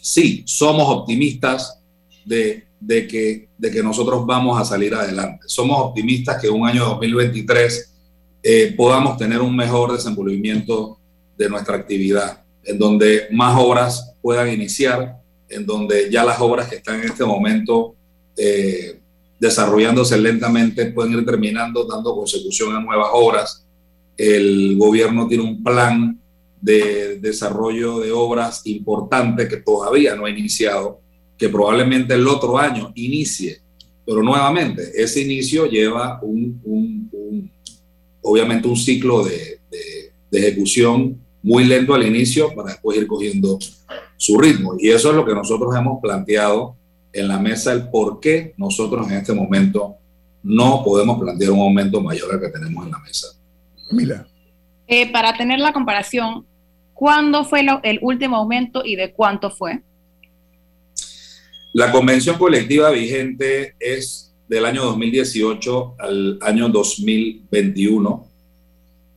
[0.06, 1.80] sí, somos optimistas
[2.24, 3.48] de, que,
[3.82, 5.48] nosotros vamos a salir adelante.
[5.48, 7.92] Somos optimistas que un año 2023
[8.40, 11.00] eh, podamos tener un mejor desenvolvimiento
[11.36, 15.16] de nuestra actividad, en donde más obras puedan iniciar,
[15.48, 17.96] en donde ya las obras que están en este momento
[18.36, 19.00] eh,
[19.40, 23.66] desarrollándose lentamente pueden ir terminando, dando consecución a nuevas obras.
[24.16, 26.20] El gobierno tiene un plan
[26.60, 31.00] de desarrollo de obras importantes que todavía no ha iniciado,
[31.36, 33.60] que probablemente el otro año inicie.
[34.04, 37.10] Pero nuevamente, ese inicio lleva un,
[38.22, 43.58] obviamente un ciclo de, de, ejecución muy lento al inicio para después ir cogiendo
[44.16, 44.74] su ritmo.
[44.78, 46.76] Y eso es lo que nosotros hemos planteado
[47.12, 49.96] en la mesa, el por qué nosotros en este momento
[50.42, 53.28] no podemos plantear un aumento mayor al que tenemos en la mesa.
[53.90, 54.26] Mira,
[54.86, 56.46] eh, para tener la comparación,
[56.94, 59.80] ¿cuándo fue el último aumento y de cuánto fue?
[61.72, 68.26] La convención colectiva vigente es del año 2018 al año 2021.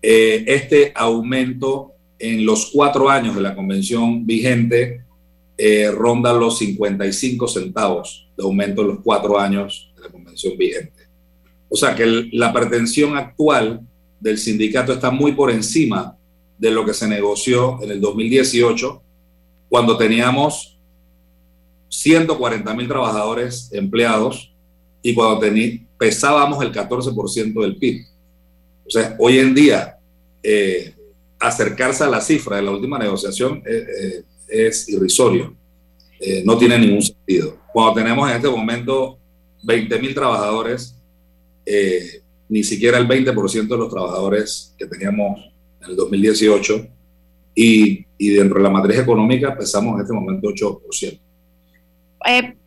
[0.02, 5.04] Eh, este aumento en los cuatro años de la convención vigente
[5.58, 11.04] eh, ronda los 55 centavos de aumento en los cuatro años de la convención vigente.
[11.70, 13.82] O sea que la pretensión actual
[14.20, 16.18] del sindicato está muy por encima
[16.58, 19.02] de lo que se negoció en el 2018,
[19.70, 20.78] cuando teníamos
[21.90, 24.54] 140 mil trabajadores empleados
[25.02, 25.46] y cuando
[25.98, 28.06] pesábamos el 14% del PIB.
[28.86, 29.98] O sea, hoy en día,
[30.44, 30.94] eh,
[31.40, 35.56] acercarse a la cifra de la última negociación eh, eh, es irrisorio.
[36.44, 37.58] No tiene ningún sentido.
[37.72, 39.18] Cuando tenemos en este momento
[39.64, 40.94] 20 mil trabajadores,
[42.50, 45.40] ni siquiera el 20% de los trabajadores que teníamos
[45.82, 46.88] en el 2018
[47.56, 51.20] y, y dentro de la matriz económica pesamos en este momento 8%.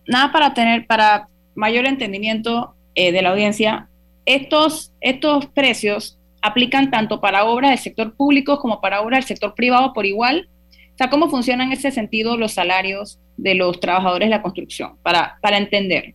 [0.06, 3.88] nada para tener, para mayor entendimiento de la audiencia,
[4.24, 9.54] estos, estos precios aplican tanto para obras del sector público como para obras del sector
[9.54, 10.48] privado por igual.
[10.94, 14.96] O sea, ¿cómo funcionan en ese sentido los salarios de los trabajadores de la construcción?
[15.02, 16.14] Para, para entender.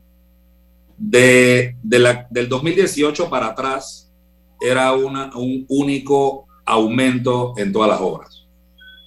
[0.98, 4.12] De, la, del 2018 para atrás
[4.60, 8.45] era una, un único aumento en todas las obras.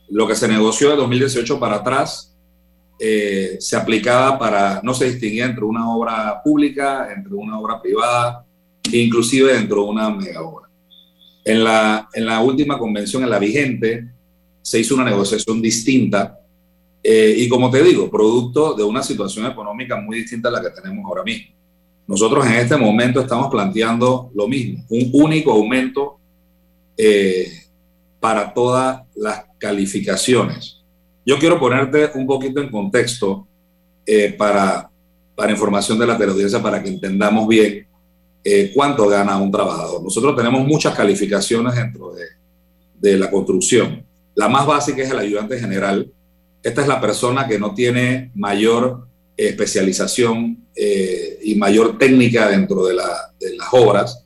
[0.09, 2.37] Lo que se negoció de 2018 para atrás
[2.99, 8.45] eh, se aplicaba para, no se distinguía entre una obra pública, entre una obra privada,
[8.93, 10.69] inclusive dentro de una mega obra.
[11.45, 14.09] En la, en la última convención, en la vigente,
[14.63, 16.41] se hizo una negociación distinta
[17.03, 20.71] eh, y como te digo, producto de una situación económica muy distinta a la que
[20.71, 21.55] tenemos ahora mismo.
[22.11, 26.19] Nosotros en este momento estamos planteando lo mismo, un único aumento
[26.97, 27.53] eh,
[28.19, 30.83] para todas las calificaciones.
[31.25, 33.47] Yo quiero ponerte un poquito en contexto
[34.05, 34.91] eh, para,
[35.37, 37.87] para información de la teleaudiencia para que entendamos bien
[38.43, 40.03] eh, cuánto gana un trabajador.
[40.03, 42.25] Nosotros tenemos muchas calificaciones dentro de,
[42.99, 44.05] de, la construcción.
[44.35, 46.11] La más básica es el ayudante general.
[46.61, 49.07] Esta es la persona que no tiene mayor
[49.49, 54.25] especialización eh, y mayor técnica dentro de, de las obras.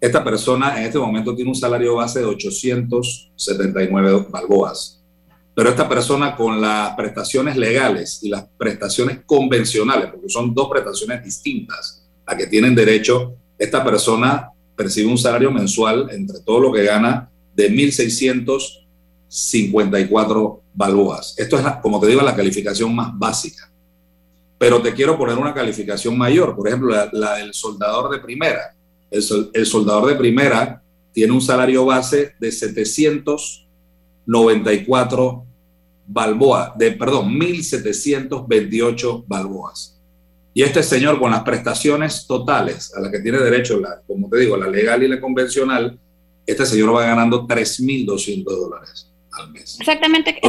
[0.00, 5.02] Esta persona en este momento tiene un salario base de 879 balboas.
[5.54, 11.24] Pero esta persona con las prestaciones legales y las prestaciones convencionales, porque son dos prestaciones
[11.24, 16.84] distintas a que tienen derecho esta persona percibe un salario mensual entre todo lo que
[16.84, 21.34] gana de 1.654 balboas.
[21.38, 23.72] Esto es, como te digo, la calificación más básica.
[24.58, 28.74] Pero te quiero poner una calificación mayor, por ejemplo, la, del soldador de primera.
[29.10, 30.82] El, el, soldador de primera
[31.12, 35.46] tiene un salario base de 794
[36.06, 40.00] balboas, de, perdón, 1.728 balboas.
[40.54, 44.38] Y este señor con las prestaciones totales a las que tiene derecho, la, como te
[44.38, 45.98] digo, la legal y la convencional,
[46.46, 49.78] este señor va ganando 3.200 dólares al mes.
[49.78, 50.40] Exactamente.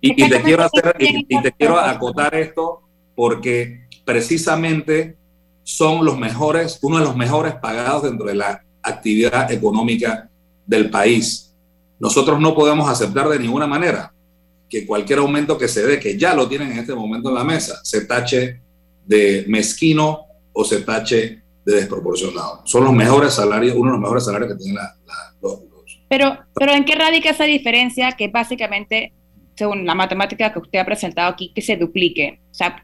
[0.00, 2.82] Y, te quiero hacer, y, te quiero acotar esto
[3.18, 5.16] porque precisamente
[5.64, 10.30] son los mejores, uno de los mejores pagados dentro de la actividad económica
[10.64, 11.52] del país.
[11.98, 14.12] Nosotros no podemos aceptar de ninguna manera
[14.70, 17.42] que cualquier aumento que se dé, que ya lo tienen en este momento en la
[17.42, 18.60] mesa, se tache
[19.04, 22.62] de mezquino o se tache de desproporcionado.
[22.66, 24.80] Son los mejores salarios, uno de los mejores salarios que tienen
[25.42, 25.58] los,
[26.08, 29.12] pero ¿en qué radica esa diferencia que básicamente,
[29.58, 32.40] según la matemática que usted ha presentado aquí, que se duplique?
[32.50, 32.82] O sea,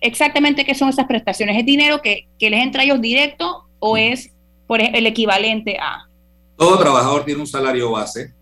[0.00, 1.56] exactamente qué son esas prestaciones.
[1.56, 4.30] ¿Es dinero que, que les entra a ellos directo o es
[4.66, 6.08] por el equivalente a?
[6.56, 8.34] Todo trabajador tiene un salario base.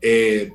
[0.00, 0.52] Eh,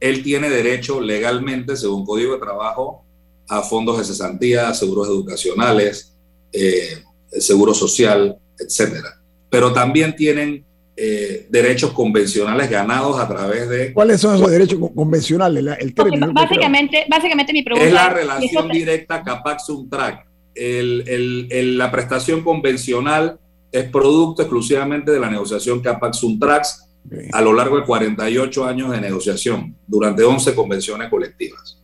[0.00, 3.04] él tiene derecho legalmente, según Código de Trabajo,
[3.48, 6.14] a fondos de cesantía, seguros educacionales,
[6.52, 7.02] eh,
[7.38, 9.20] seguro social, etcétera.
[9.48, 10.65] Pero también tienen
[10.96, 13.92] eh, derechos convencionales ganados a través de...
[13.92, 15.64] ¿Cuáles son esos derechos convencionales?
[15.78, 20.26] el término, básicamente, básicamente mi pregunta es la relación directa CAPAC-SUNTRAC.
[20.54, 23.38] El, el, la prestación convencional
[23.70, 26.86] es producto exclusivamente de la negociación CAPAC-SUNTRAX
[27.32, 31.78] a lo largo de 48 años de negociación, durante 11 convenciones colectivas.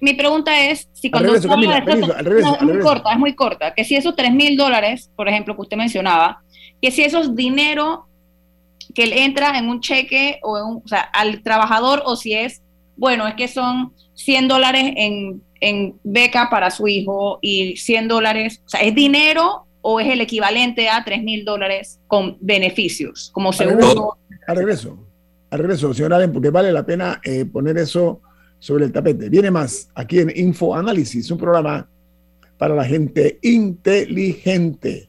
[0.00, 1.66] Mi, pregunta es si cuando es muy
[2.80, 6.42] corta, es muy corta, que si esos 3 mil dólares, por ejemplo, que usted mencionaba,
[6.84, 8.04] que si esos dinero
[8.94, 12.60] que le entra en un cheque o, en o sea, al trabajador o si es,
[12.98, 18.60] bueno, es que son 100 dólares en, en beca para su hijo y 100 dólares,
[18.66, 23.54] o sea, ¿es dinero o es el equivalente a 3 mil dólares con beneficios, como
[23.54, 24.18] seguro?
[24.46, 24.98] Al regreso,
[25.48, 28.20] al regreso, señor Allen, porque vale la pena eh, poner eso
[28.58, 29.30] sobre el tapete.
[29.30, 31.88] Viene más aquí en Info Análisis, un programa
[32.58, 35.08] para la gente inteligente.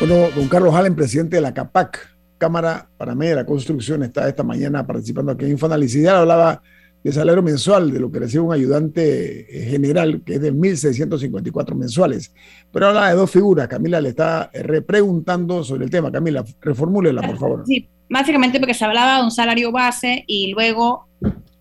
[0.00, 4.42] Bueno, don Carlos Allen, presidente de la CAPAC, Cámara Panameña de la Construcción, está esta
[4.42, 6.02] mañana participando aquí en InfoAnálisis.
[6.02, 6.62] Ya hablaba
[7.04, 12.32] de salario mensual, de lo que recibe un ayudante general, que es de 1.654 mensuales.
[12.72, 13.68] Pero habla de dos figuras.
[13.68, 16.10] Camila le está repreguntando sobre el tema.
[16.10, 17.64] Camila, reformúlela, por favor.
[17.66, 21.08] Sí, básicamente porque se hablaba de un salario base y luego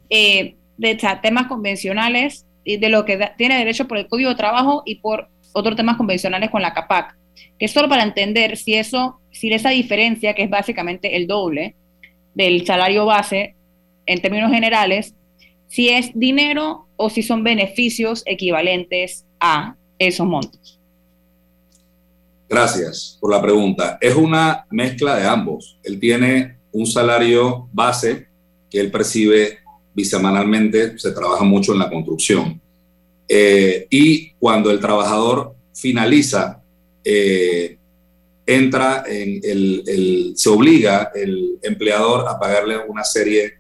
[0.10, 4.82] eh, de temas convencionales y de lo que tiene derecho por el Código de Trabajo
[4.86, 7.19] y por otros temas convencionales con la CAPAC
[7.58, 11.76] que es solo para entender si eso, si esa diferencia, que es básicamente el doble
[12.34, 13.56] del salario base
[14.06, 15.14] en términos generales,
[15.68, 20.80] si es dinero o si son beneficios equivalentes a esos montos.
[22.50, 23.98] Gracias por la pregunta.
[24.02, 25.78] Es una mezcla de ambos.
[25.84, 28.28] Él tiene un salario base
[28.70, 29.60] que él percibe
[29.94, 32.60] bisemanalmente, se trabaja mucho en la construcción.
[33.28, 36.59] Eh, y cuando el trabajador finaliza
[37.04, 37.78] eh,
[38.46, 43.54] entra en el, se obliga el empleador a pagarle una serie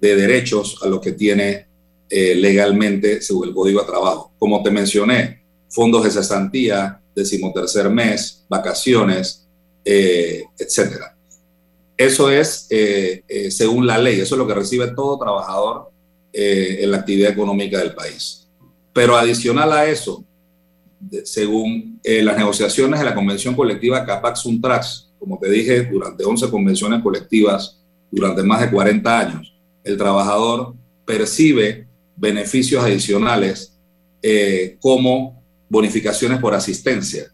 [0.00, 1.66] de derechos a los que tiene
[2.08, 4.32] eh, legalmente según el Código de Trabajo.
[4.38, 9.46] Como te mencioné, fondos de cesantía, decimotercer mes, vacaciones,
[9.84, 11.16] eh, etcétera.
[11.96, 12.66] Eso es
[13.50, 15.90] según la ley, eso es lo que recibe todo trabajador
[16.32, 18.48] en la actividad económica del país.
[18.94, 20.24] Pero adicional a eso,
[21.24, 27.02] según eh, las negociaciones de la convención colectiva CAPAC-SUNTRAX, como te dije, durante 11 convenciones
[27.02, 27.78] colectivas,
[28.10, 30.74] durante más de 40 años, el trabajador
[31.04, 31.86] percibe
[32.16, 33.78] beneficios adicionales
[34.22, 37.30] eh, como bonificaciones por asistencia,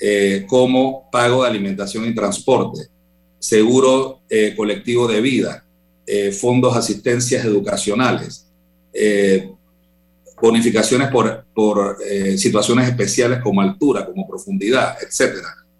[0.00, 2.88] eh, como pago de alimentación y transporte,
[3.38, 4.20] seguro
[4.56, 5.64] colectivo de vida,
[6.38, 8.50] fondos asistencias educacionales,
[10.40, 15.36] bonificaciones por, por eh, situaciones especiales como altura, como profundidad, etc.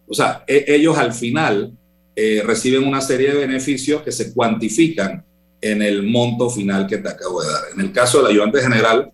[0.08, 1.72] O sea, e, ellos al final
[2.14, 5.24] eh, reciben una serie de beneficios que se cuantifican
[5.60, 7.62] en el monto final que te acabo de dar.
[7.74, 9.10] En el caso del ayudante general,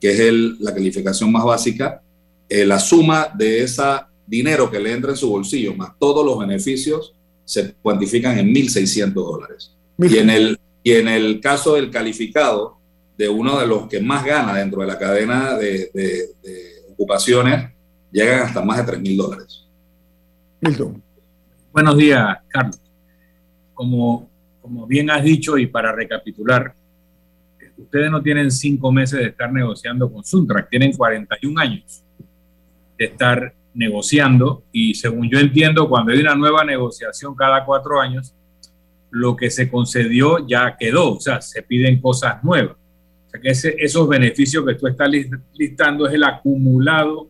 [0.00, 2.00] que es el, la calificación más básica,
[2.48, 3.82] eh, la suma de ese
[4.26, 9.12] dinero que le entra en su bolsillo, más todos los beneficios, se cuantifican en 1.600
[9.12, 9.72] dólares.
[9.98, 12.75] Y en, el, y en el caso del calificado,
[13.16, 15.90] de uno de los que más gana dentro de la cadena de,
[16.92, 17.70] ocupaciones,
[18.10, 19.66] llegan hasta más de 3 mil dólares.
[20.60, 21.02] Milton.
[21.72, 22.80] Buenos días, Carlos.
[23.74, 24.30] Como,
[24.62, 26.74] como bien has dicho y para recapitular,
[27.76, 32.02] ustedes no tienen cinco meses de estar negociando con Suntrack, tienen 41 años
[32.96, 38.34] de estar negociando y según yo entiendo, cuando hay una nueva negociación cada cuatro años,
[39.10, 42.76] lo que se concedió ya quedó, o sea, se piden cosas nuevas
[43.40, 45.10] que esos beneficios que tú estás
[45.54, 47.28] listando es el acumulado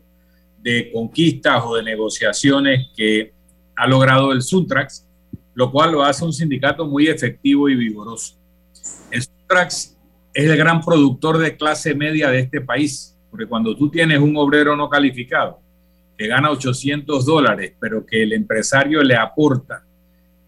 [0.61, 3.31] de conquistas o de negociaciones que
[3.75, 5.05] ha logrado el Suntrax,
[5.53, 8.35] lo cual lo hace un sindicato muy efectivo y vigoroso.
[9.11, 9.97] El Suntrax
[10.33, 14.35] es el gran productor de clase media de este país, porque cuando tú tienes un
[14.37, 15.59] obrero no calificado
[16.17, 19.85] que gana 800 dólares, pero que el empresario le aporta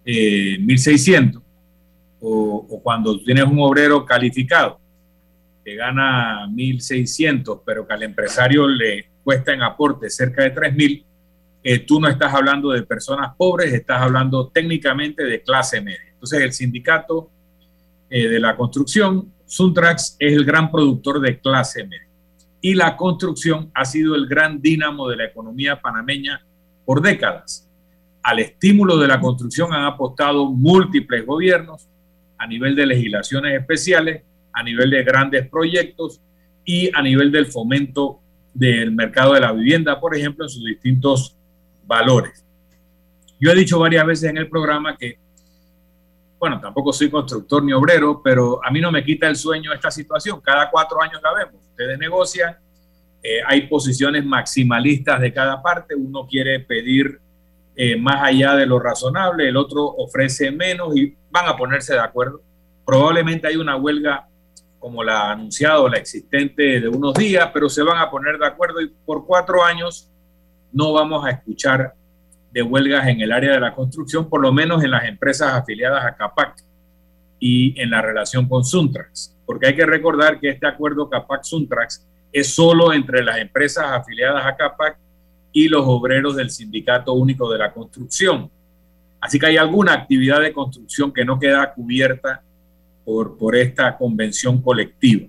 [0.04, 1.40] 1.600, eh,
[2.22, 4.79] o, o cuando tienes un obrero calificado
[5.70, 11.06] que gana 1.600, pero que al empresario le cuesta en aporte cerca de 3.000,
[11.62, 16.10] eh, tú no estás hablando de personas pobres, estás hablando técnicamente de clase media.
[16.12, 17.30] Entonces el sindicato
[18.10, 22.08] eh, de la construcción, Suntrax, es el gran productor de clase media.
[22.62, 26.44] Y la construcción ha sido el gran dínamo de la economía panameña
[26.84, 27.70] por décadas.
[28.24, 31.88] Al estímulo de la construcción han apostado múltiples gobiernos
[32.40, 34.24] a nivel de legislaciones especiales
[34.60, 36.22] a nivel de grandes proyectos
[36.66, 38.20] y a nivel del fomento
[38.54, 41.36] del mercado de la vivienda, por ejemplo, en sus distintos
[41.86, 42.46] valores.
[43.40, 45.18] Yo he dicho varias veces en el programa que,
[46.38, 49.90] bueno, tampoco soy constructor ni obrero, pero a mí no me quita el sueño esta
[49.90, 50.42] situación.
[50.42, 51.62] Cada cuatro años la vemos.
[51.70, 52.58] Ustedes negocian,
[53.24, 55.96] eh, hay posiciones maximalistas de cada parte.
[55.96, 57.20] Uno quiere pedir
[57.76, 62.02] eh, más allá de lo razonable, el otro ofrece menos y van a ponerse de
[62.02, 62.42] acuerdo.
[62.86, 64.28] Probablemente hay una huelga
[64.80, 68.82] como la anunciado, la existente de unos días, pero se van a poner de acuerdo
[68.82, 70.10] y por cuatro años
[70.72, 71.94] no vamos a escuchar
[72.52, 76.06] de huelgas en el área de la construcción, por lo menos en las empresas afiliadas
[76.06, 76.64] a CAPAC
[77.40, 79.36] y en la relación con Suntrax.
[79.46, 84.56] porque hay que recordar que este acuerdo CAPAC-Suntrax es solo entre las empresas afiliadas a
[84.56, 84.98] CAPAC
[85.52, 88.52] y los obreros del Sindicato Único de la Construcción.
[89.20, 92.44] Así que hay alguna actividad de construcción que no queda cubierta
[93.10, 95.28] por, por esta convención colectiva.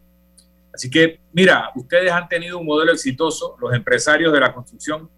[0.71, 5.09] Así que, mira, ustedes han tenido un modelo exitoso, los empresarios de la construcción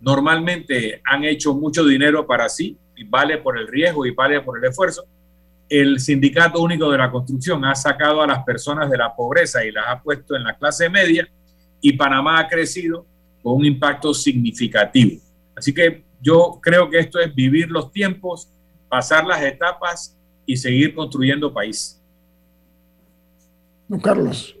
[0.00, 4.58] normalmente han hecho mucho dinero para sí, y vale por el riesgo y vale por
[4.58, 5.04] el esfuerzo.
[5.68, 9.70] El Sindicato Único de la Construcción ha sacado a las personas de la pobreza y
[9.70, 11.28] las ha puesto en la clase media
[11.80, 13.06] y Panamá ha crecido
[13.40, 15.20] con un impacto significativo.
[15.54, 18.50] Así que yo creo que esto es vivir los tiempos,
[18.88, 21.99] pasar las etapas y seguir construyendo país.
[23.90, 24.56] Don Carlos.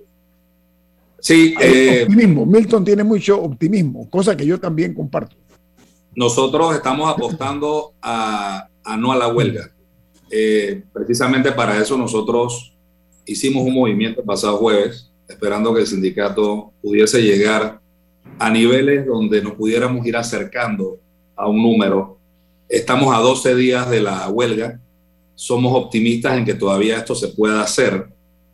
[1.20, 2.44] Sí, eh, optimismo.
[2.44, 5.36] Milton tiene mucho optimismo, cosa que yo también comparto.
[6.16, 8.68] Nosotros estamos apostando a,
[8.98, 9.70] no a la huelga.
[10.32, 12.74] Eh, precisamente para eso nosotros
[13.24, 17.80] hicimos un movimiento pasado jueves, esperando que el sindicato pudiese llegar
[18.36, 20.98] a niveles donde nos pudiéramos ir acercando
[21.36, 22.18] a un número.
[22.68, 24.80] Estamos a 12 días de la huelga.
[25.36, 28.08] Somos optimistas en que todavía esto se pueda hacer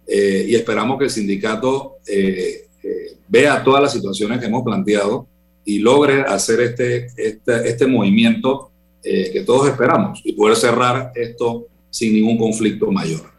[0.06, 5.26] eh, y esperamos que el sindicato eh, eh, vea todas las situaciones que hemos planteado
[5.64, 8.70] y logre hacer este, este, este movimiento
[9.02, 13.30] que todos esperamos y poder cerrar esto sin ningún conflicto mayor.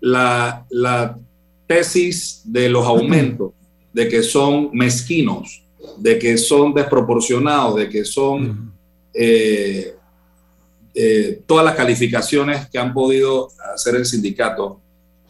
[0.00, 1.18] La, la,
[1.66, 3.50] tesis de los aumentos,
[3.92, 5.64] de que son mezquinos,
[5.96, 8.72] de que son desproporcionados, de que son
[11.44, 14.80] todas las calificaciones que han podido hacer el sindicato,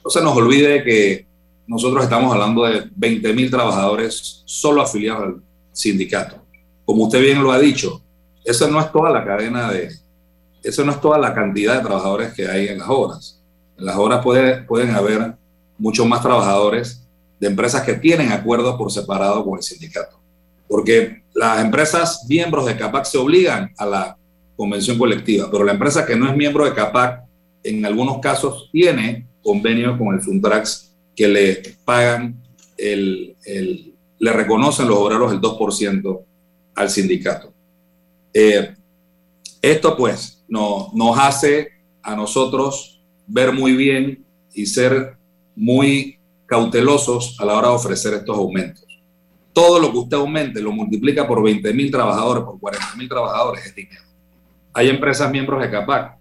[0.04, 1.26] no se nos olvide que
[1.66, 5.42] nosotros estamos hablando de 20 mil trabajadores solo afiliados al
[5.72, 6.36] sindicato.
[6.84, 8.02] Como usted bien lo ha dicho,
[8.44, 9.90] esa no es toda la cadena de,
[10.62, 13.40] eso no es toda la cantidad de trabajadores que hay en las obras.
[13.78, 15.34] En las obras puede, pueden haber
[15.78, 17.02] muchos más trabajadores
[17.38, 20.18] de empresas que tienen acuerdos por separado con el sindicato.
[20.68, 24.16] Porque las empresas miembros de CAPAC se obligan a la
[24.56, 27.22] convención colectiva, pero la empresa que no es miembro de CAPAC
[27.64, 32.42] en algunos casos tiene convenio con el Funtrax que le pagan,
[32.76, 33.36] el,
[34.18, 36.20] le reconocen los obreros el 2%
[36.74, 37.52] al sindicato.
[38.32, 38.74] Eh,
[39.60, 41.68] esto pues no, nos hace
[42.02, 44.24] a nosotros ver muy bien
[44.54, 45.16] y ser
[45.54, 48.84] muy cautelosos a la hora de ofrecer estos aumentos.
[49.52, 53.66] Todo lo que usted aumente lo multiplica por 20 mil trabajadores, por 40 mil trabajadores
[53.66, 54.02] es dinero.
[54.72, 56.16] Hay empresas miembros de CAPAC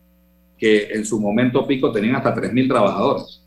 [0.61, 3.41] que en su momento pico tenían hasta 3.000 trabajadores.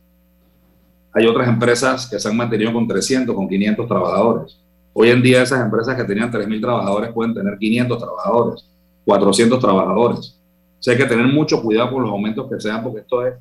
[1.13, 4.59] Hay otras empresas que se han mantenido con 300, con 500 trabajadores.
[4.93, 8.69] Hoy en día esas empresas que tenían 3.000 trabajadores pueden tener 500 trabajadores,
[9.05, 10.41] 400 trabajadores.
[10.77, 13.35] O sea, hay que tener mucho cuidado con los aumentos que sean porque esto es,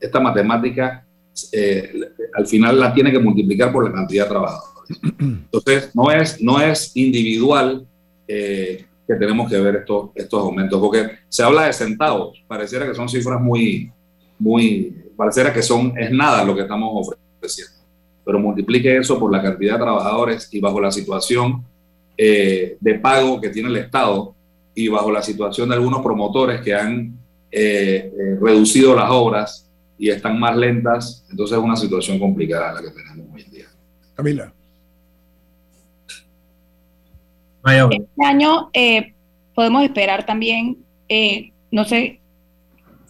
[0.00, 1.04] esta matemática
[1.52, 1.92] eh,
[2.32, 5.00] al final la tiene que multiplicar por la cantidad de trabajadores.
[5.20, 7.86] Entonces, no es, no es individual
[8.26, 12.94] eh, que tenemos que ver estos, estos aumentos, porque se habla de centavos, pareciera que
[12.94, 13.90] son cifras muy,
[14.38, 17.72] muy, pareciera que son, es nada lo que estamos ofreciendo,
[18.22, 21.64] pero multiplique eso por la cantidad de trabajadores y bajo la situación
[22.18, 24.34] eh, de pago que tiene el Estado
[24.74, 27.18] y bajo la situación de algunos promotores que han
[27.50, 32.82] eh, eh, reducido las obras y están más lentas, entonces es una situación complicada la
[32.82, 33.66] que tenemos hoy en día.
[34.14, 34.52] Camila.
[37.64, 39.14] Este año eh,
[39.54, 40.78] podemos esperar también,
[41.08, 42.20] eh, no sé,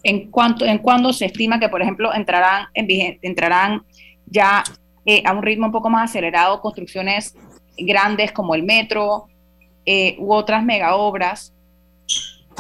[0.03, 3.82] en cuánto, en cuándo se estima que, por ejemplo, entrarán, en, entrarán
[4.26, 4.62] ya
[5.05, 7.36] eh, a un ritmo un poco más acelerado construcciones
[7.76, 9.26] grandes como el metro
[10.18, 11.55] u otras mega obras.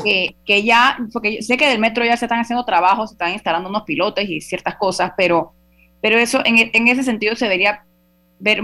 [0.02, 3.68] que ya, porque sé que del metro ya se están haciendo trabajos, se están instalando
[3.68, 5.52] unos pilotes y ciertas cosas, pero,
[6.00, 7.84] pero eso en ese sentido se debería
[8.38, 8.62] ver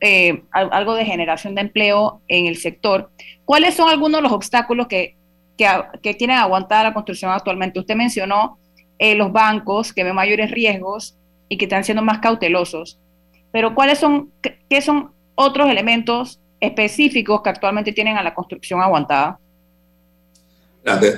[0.00, 3.10] eh, algo de generación de empleo en el sector.
[3.46, 5.16] ¿Cuáles son algunos de los obstáculos que,
[5.56, 7.80] que, tienen aguantada la construcción actualmente?
[7.80, 8.58] Usted mencionó
[8.98, 11.16] eh, los bancos que ven mayores riesgos
[11.48, 12.98] y que están siendo más cautelosos,
[13.50, 19.38] pero ¿cuáles son, qué son otros elementos específicos que actualmente tienen a la construcción aguantada?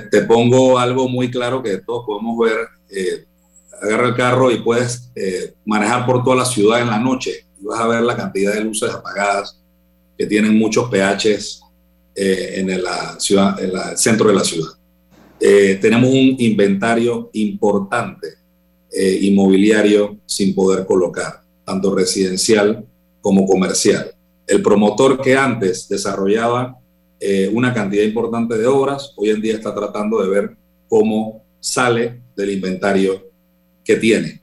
[0.09, 2.57] Te, pongo algo muy claro que todos podemos ver.
[2.89, 3.25] Eh,
[3.81, 5.11] agarra el carro y puedes
[5.65, 8.89] manejar por toda la ciudad en la noche vas a ver la cantidad de luces
[8.91, 9.59] apagadas
[10.17, 11.61] que tienen muchos PHs
[12.15, 14.71] eh, en, la ciudad, en el centro de la ciudad.
[15.39, 18.27] Eh, tenemos un inventario importante
[18.91, 22.85] eh, inmobiliario sin poder colocar, tanto residencial
[23.21, 24.11] como comercial.
[24.45, 26.75] El promotor que antes desarrollaba
[27.51, 30.57] una cantidad importante de obras, hoy en día está tratando de ver
[30.87, 33.29] cómo sale del inventario
[33.83, 34.41] que tiene.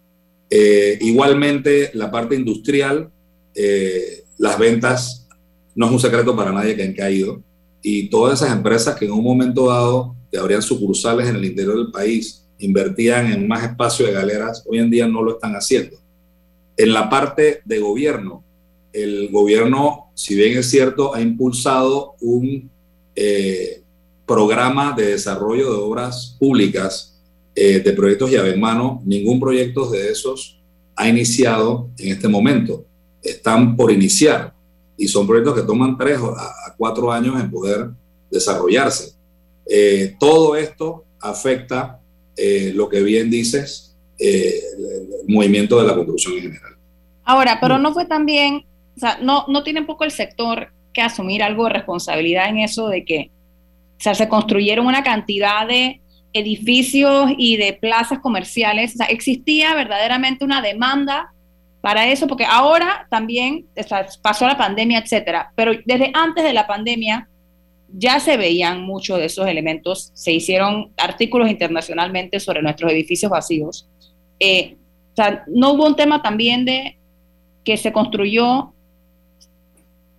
[0.50, 3.10] Eh, igualmente, la parte industrial,
[3.54, 5.26] eh, las ventas
[5.74, 7.42] no es un secreto para nadie que han caído
[7.82, 11.76] y todas esas empresas que en un momento dado que abrían sucursales en el interior
[11.76, 15.96] del país, invertían en más espacio de galeras, hoy en día no lo están haciendo.
[16.76, 18.42] En la parte de gobierno,
[18.92, 22.70] el gobierno, si bien es cierto, ha impulsado un
[23.14, 23.82] eh,
[24.26, 27.15] programa de desarrollo de obras públicas,
[27.58, 30.60] eh, de proyectos llave en mano, ningún proyecto de esos
[30.94, 32.84] ha iniciado en este momento.
[33.22, 34.52] Están por iniciar
[34.98, 37.88] y son proyectos que toman tres a, cuatro años en poder
[38.30, 39.14] desarrollarse.
[39.68, 41.98] Eh, todo esto afecta
[42.36, 46.76] eh, lo que bien dices, el, movimiento de la construcción en general.
[47.24, 51.00] Ahora, pero no fue también, o sea, no, no tiene un poco el sector que
[51.00, 53.30] asumir algo de responsabilidad en eso de que
[53.98, 56.02] o sea, se construyeron una cantidad de
[56.38, 58.94] edificios y de plazas comerciales.
[58.94, 61.32] O sea, existía verdaderamente una demanda
[61.80, 63.66] para eso, porque ahora también
[64.22, 65.52] pasó la pandemia, etcétera.
[65.54, 67.28] Pero desde antes de la pandemia
[67.92, 70.10] ya se veían muchos de esos elementos.
[70.14, 73.88] Se hicieron artículos internacionalmente sobre nuestros edificios vacíos.
[74.40, 74.76] Eh,
[75.12, 76.98] o sea, no hubo un tema también de
[77.64, 78.72] que se construyó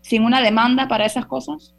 [0.02, 1.74] sin una demanda para esas cosas.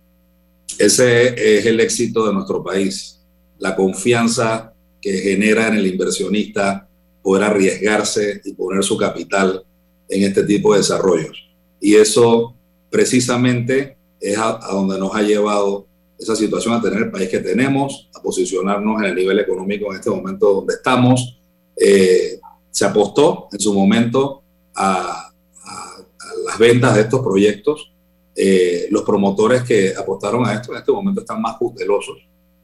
[0.78, 3.17] Ese es el éxito de nuestro país,
[3.58, 6.88] la confianza que genera en el inversionista
[7.22, 9.62] poder arriesgarse y poner su capital
[10.08, 11.48] en este tipo de desarrollos.
[11.80, 12.54] Y eso
[12.90, 15.86] precisamente es a, donde nos ha llevado
[16.18, 19.98] esa situación a tener el país que tenemos, a posicionarnos en el nivel económico en
[19.98, 21.38] este momento donde estamos.
[21.76, 22.40] Eh,
[22.70, 24.42] se apostó en su momento
[24.74, 26.04] a, a
[26.46, 27.92] las ventas de estos proyectos
[28.40, 32.18] eh, los promotores que apostaron a esto en este momento están más cautelosos.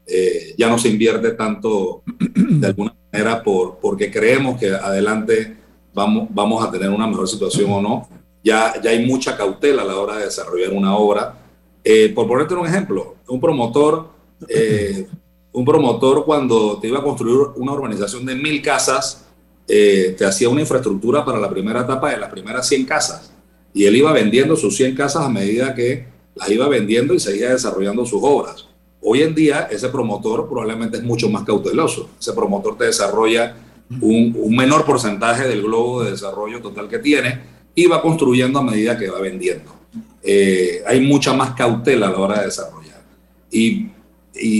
[0.06, 2.02] Eh, ya no se invierte tanto
[2.34, 5.56] de alguna manera por, porque creemos que adelante
[5.94, 8.08] vamos, vamos a tener una mejor situación o no.
[8.42, 11.38] Ya, ya hay mucha cautela a la hora de desarrollar una obra.
[11.82, 14.10] Eh, por ponerte un ejemplo, un promotor,
[15.52, 19.24] un promotor cuando te iba a construir una urbanización de mil casas,
[19.66, 23.34] te hacía una infraestructura para la primera etapa de las primeras 100 casas
[23.74, 27.50] y él iba vendiendo sus 100 casas a medida que las iba vendiendo y seguía
[27.50, 28.68] desarrollando sus obras.
[29.06, 32.08] Hoy en día ese promotor probablemente es mucho más cauteloso.
[32.18, 33.54] Ese promotor te desarrolla
[34.00, 37.38] un, menor porcentaje del globo de desarrollo total que tiene
[37.74, 39.70] y va construyendo a medida que va vendiendo.
[40.22, 43.02] Eh, hay mucha más cautela a la hora de desarrollar.
[43.50, 43.88] Y,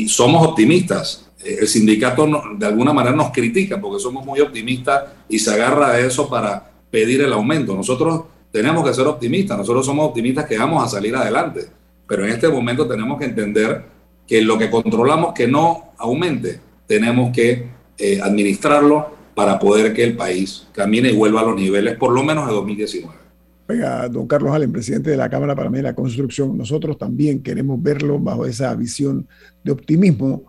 [0.09, 1.27] somos optimistas.
[1.43, 2.29] Eh, el sindicato
[2.59, 6.71] de alguna manera nos critica porque somos muy optimistas y se agarra a eso para
[6.91, 7.75] pedir el aumento.
[7.75, 9.57] Nosotros tenemos que ser optimistas.
[9.57, 11.67] Nosotros somos optimistas que vamos a salir adelante.
[12.07, 13.94] Pero en este momento tenemos que entender
[14.27, 17.67] que lo que controlamos que no aumente, tenemos que
[17.99, 22.23] eh, administrarlo para poder que el país camine y vuelva a los niveles por lo
[22.23, 23.25] menos de 2019.
[23.67, 27.43] Oiga, don Carlos Allen, presidente de la Cámara para mí de la Construcción, nosotros también
[27.43, 29.27] queremos verlo bajo esa visión
[29.63, 30.45] de optimismo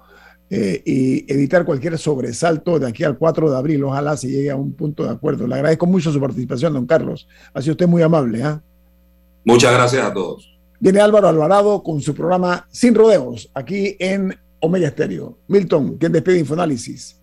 [0.49, 3.83] eh, y evitar cualquier sobresalto de aquí al 4 de abril.
[3.85, 5.47] Ojalá se llegue a un punto de acuerdo.
[5.47, 7.27] Le agradezco mucho su participación, don Carlos.
[7.53, 8.43] Ha sido usted muy amable.
[8.43, 8.61] ¿ah?
[9.45, 10.54] Muchas gracias a todos.
[10.79, 15.37] Viene Álvaro Alvarado con su programa Sin Rodeos, aquí en Omega Estéreo.
[15.47, 17.21] Milton, ¿quién despide Infoanálisis?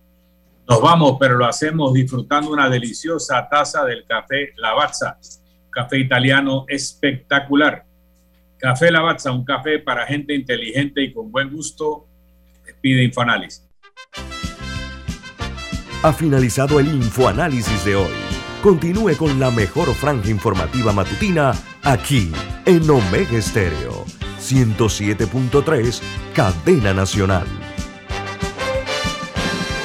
[0.67, 5.17] Nos vamos, pero lo hacemos disfrutando una deliciosa taza del café Lavazza,
[5.69, 7.85] café italiano espectacular.
[8.57, 12.07] Café Lavazza, un café para gente inteligente y con buen gusto
[12.81, 13.67] pide Infoanálisis.
[16.01, 18.11] Ha finalizado el Infoanálisis de hoy.
[18.61, 22.31] Continúe con la mejor franja informativa matutina aquí
[22.65, 24.05] en Omega Estéreo
[24.39, 26.01] 107.3,
[26.33, 27.72] Cadena Nacional.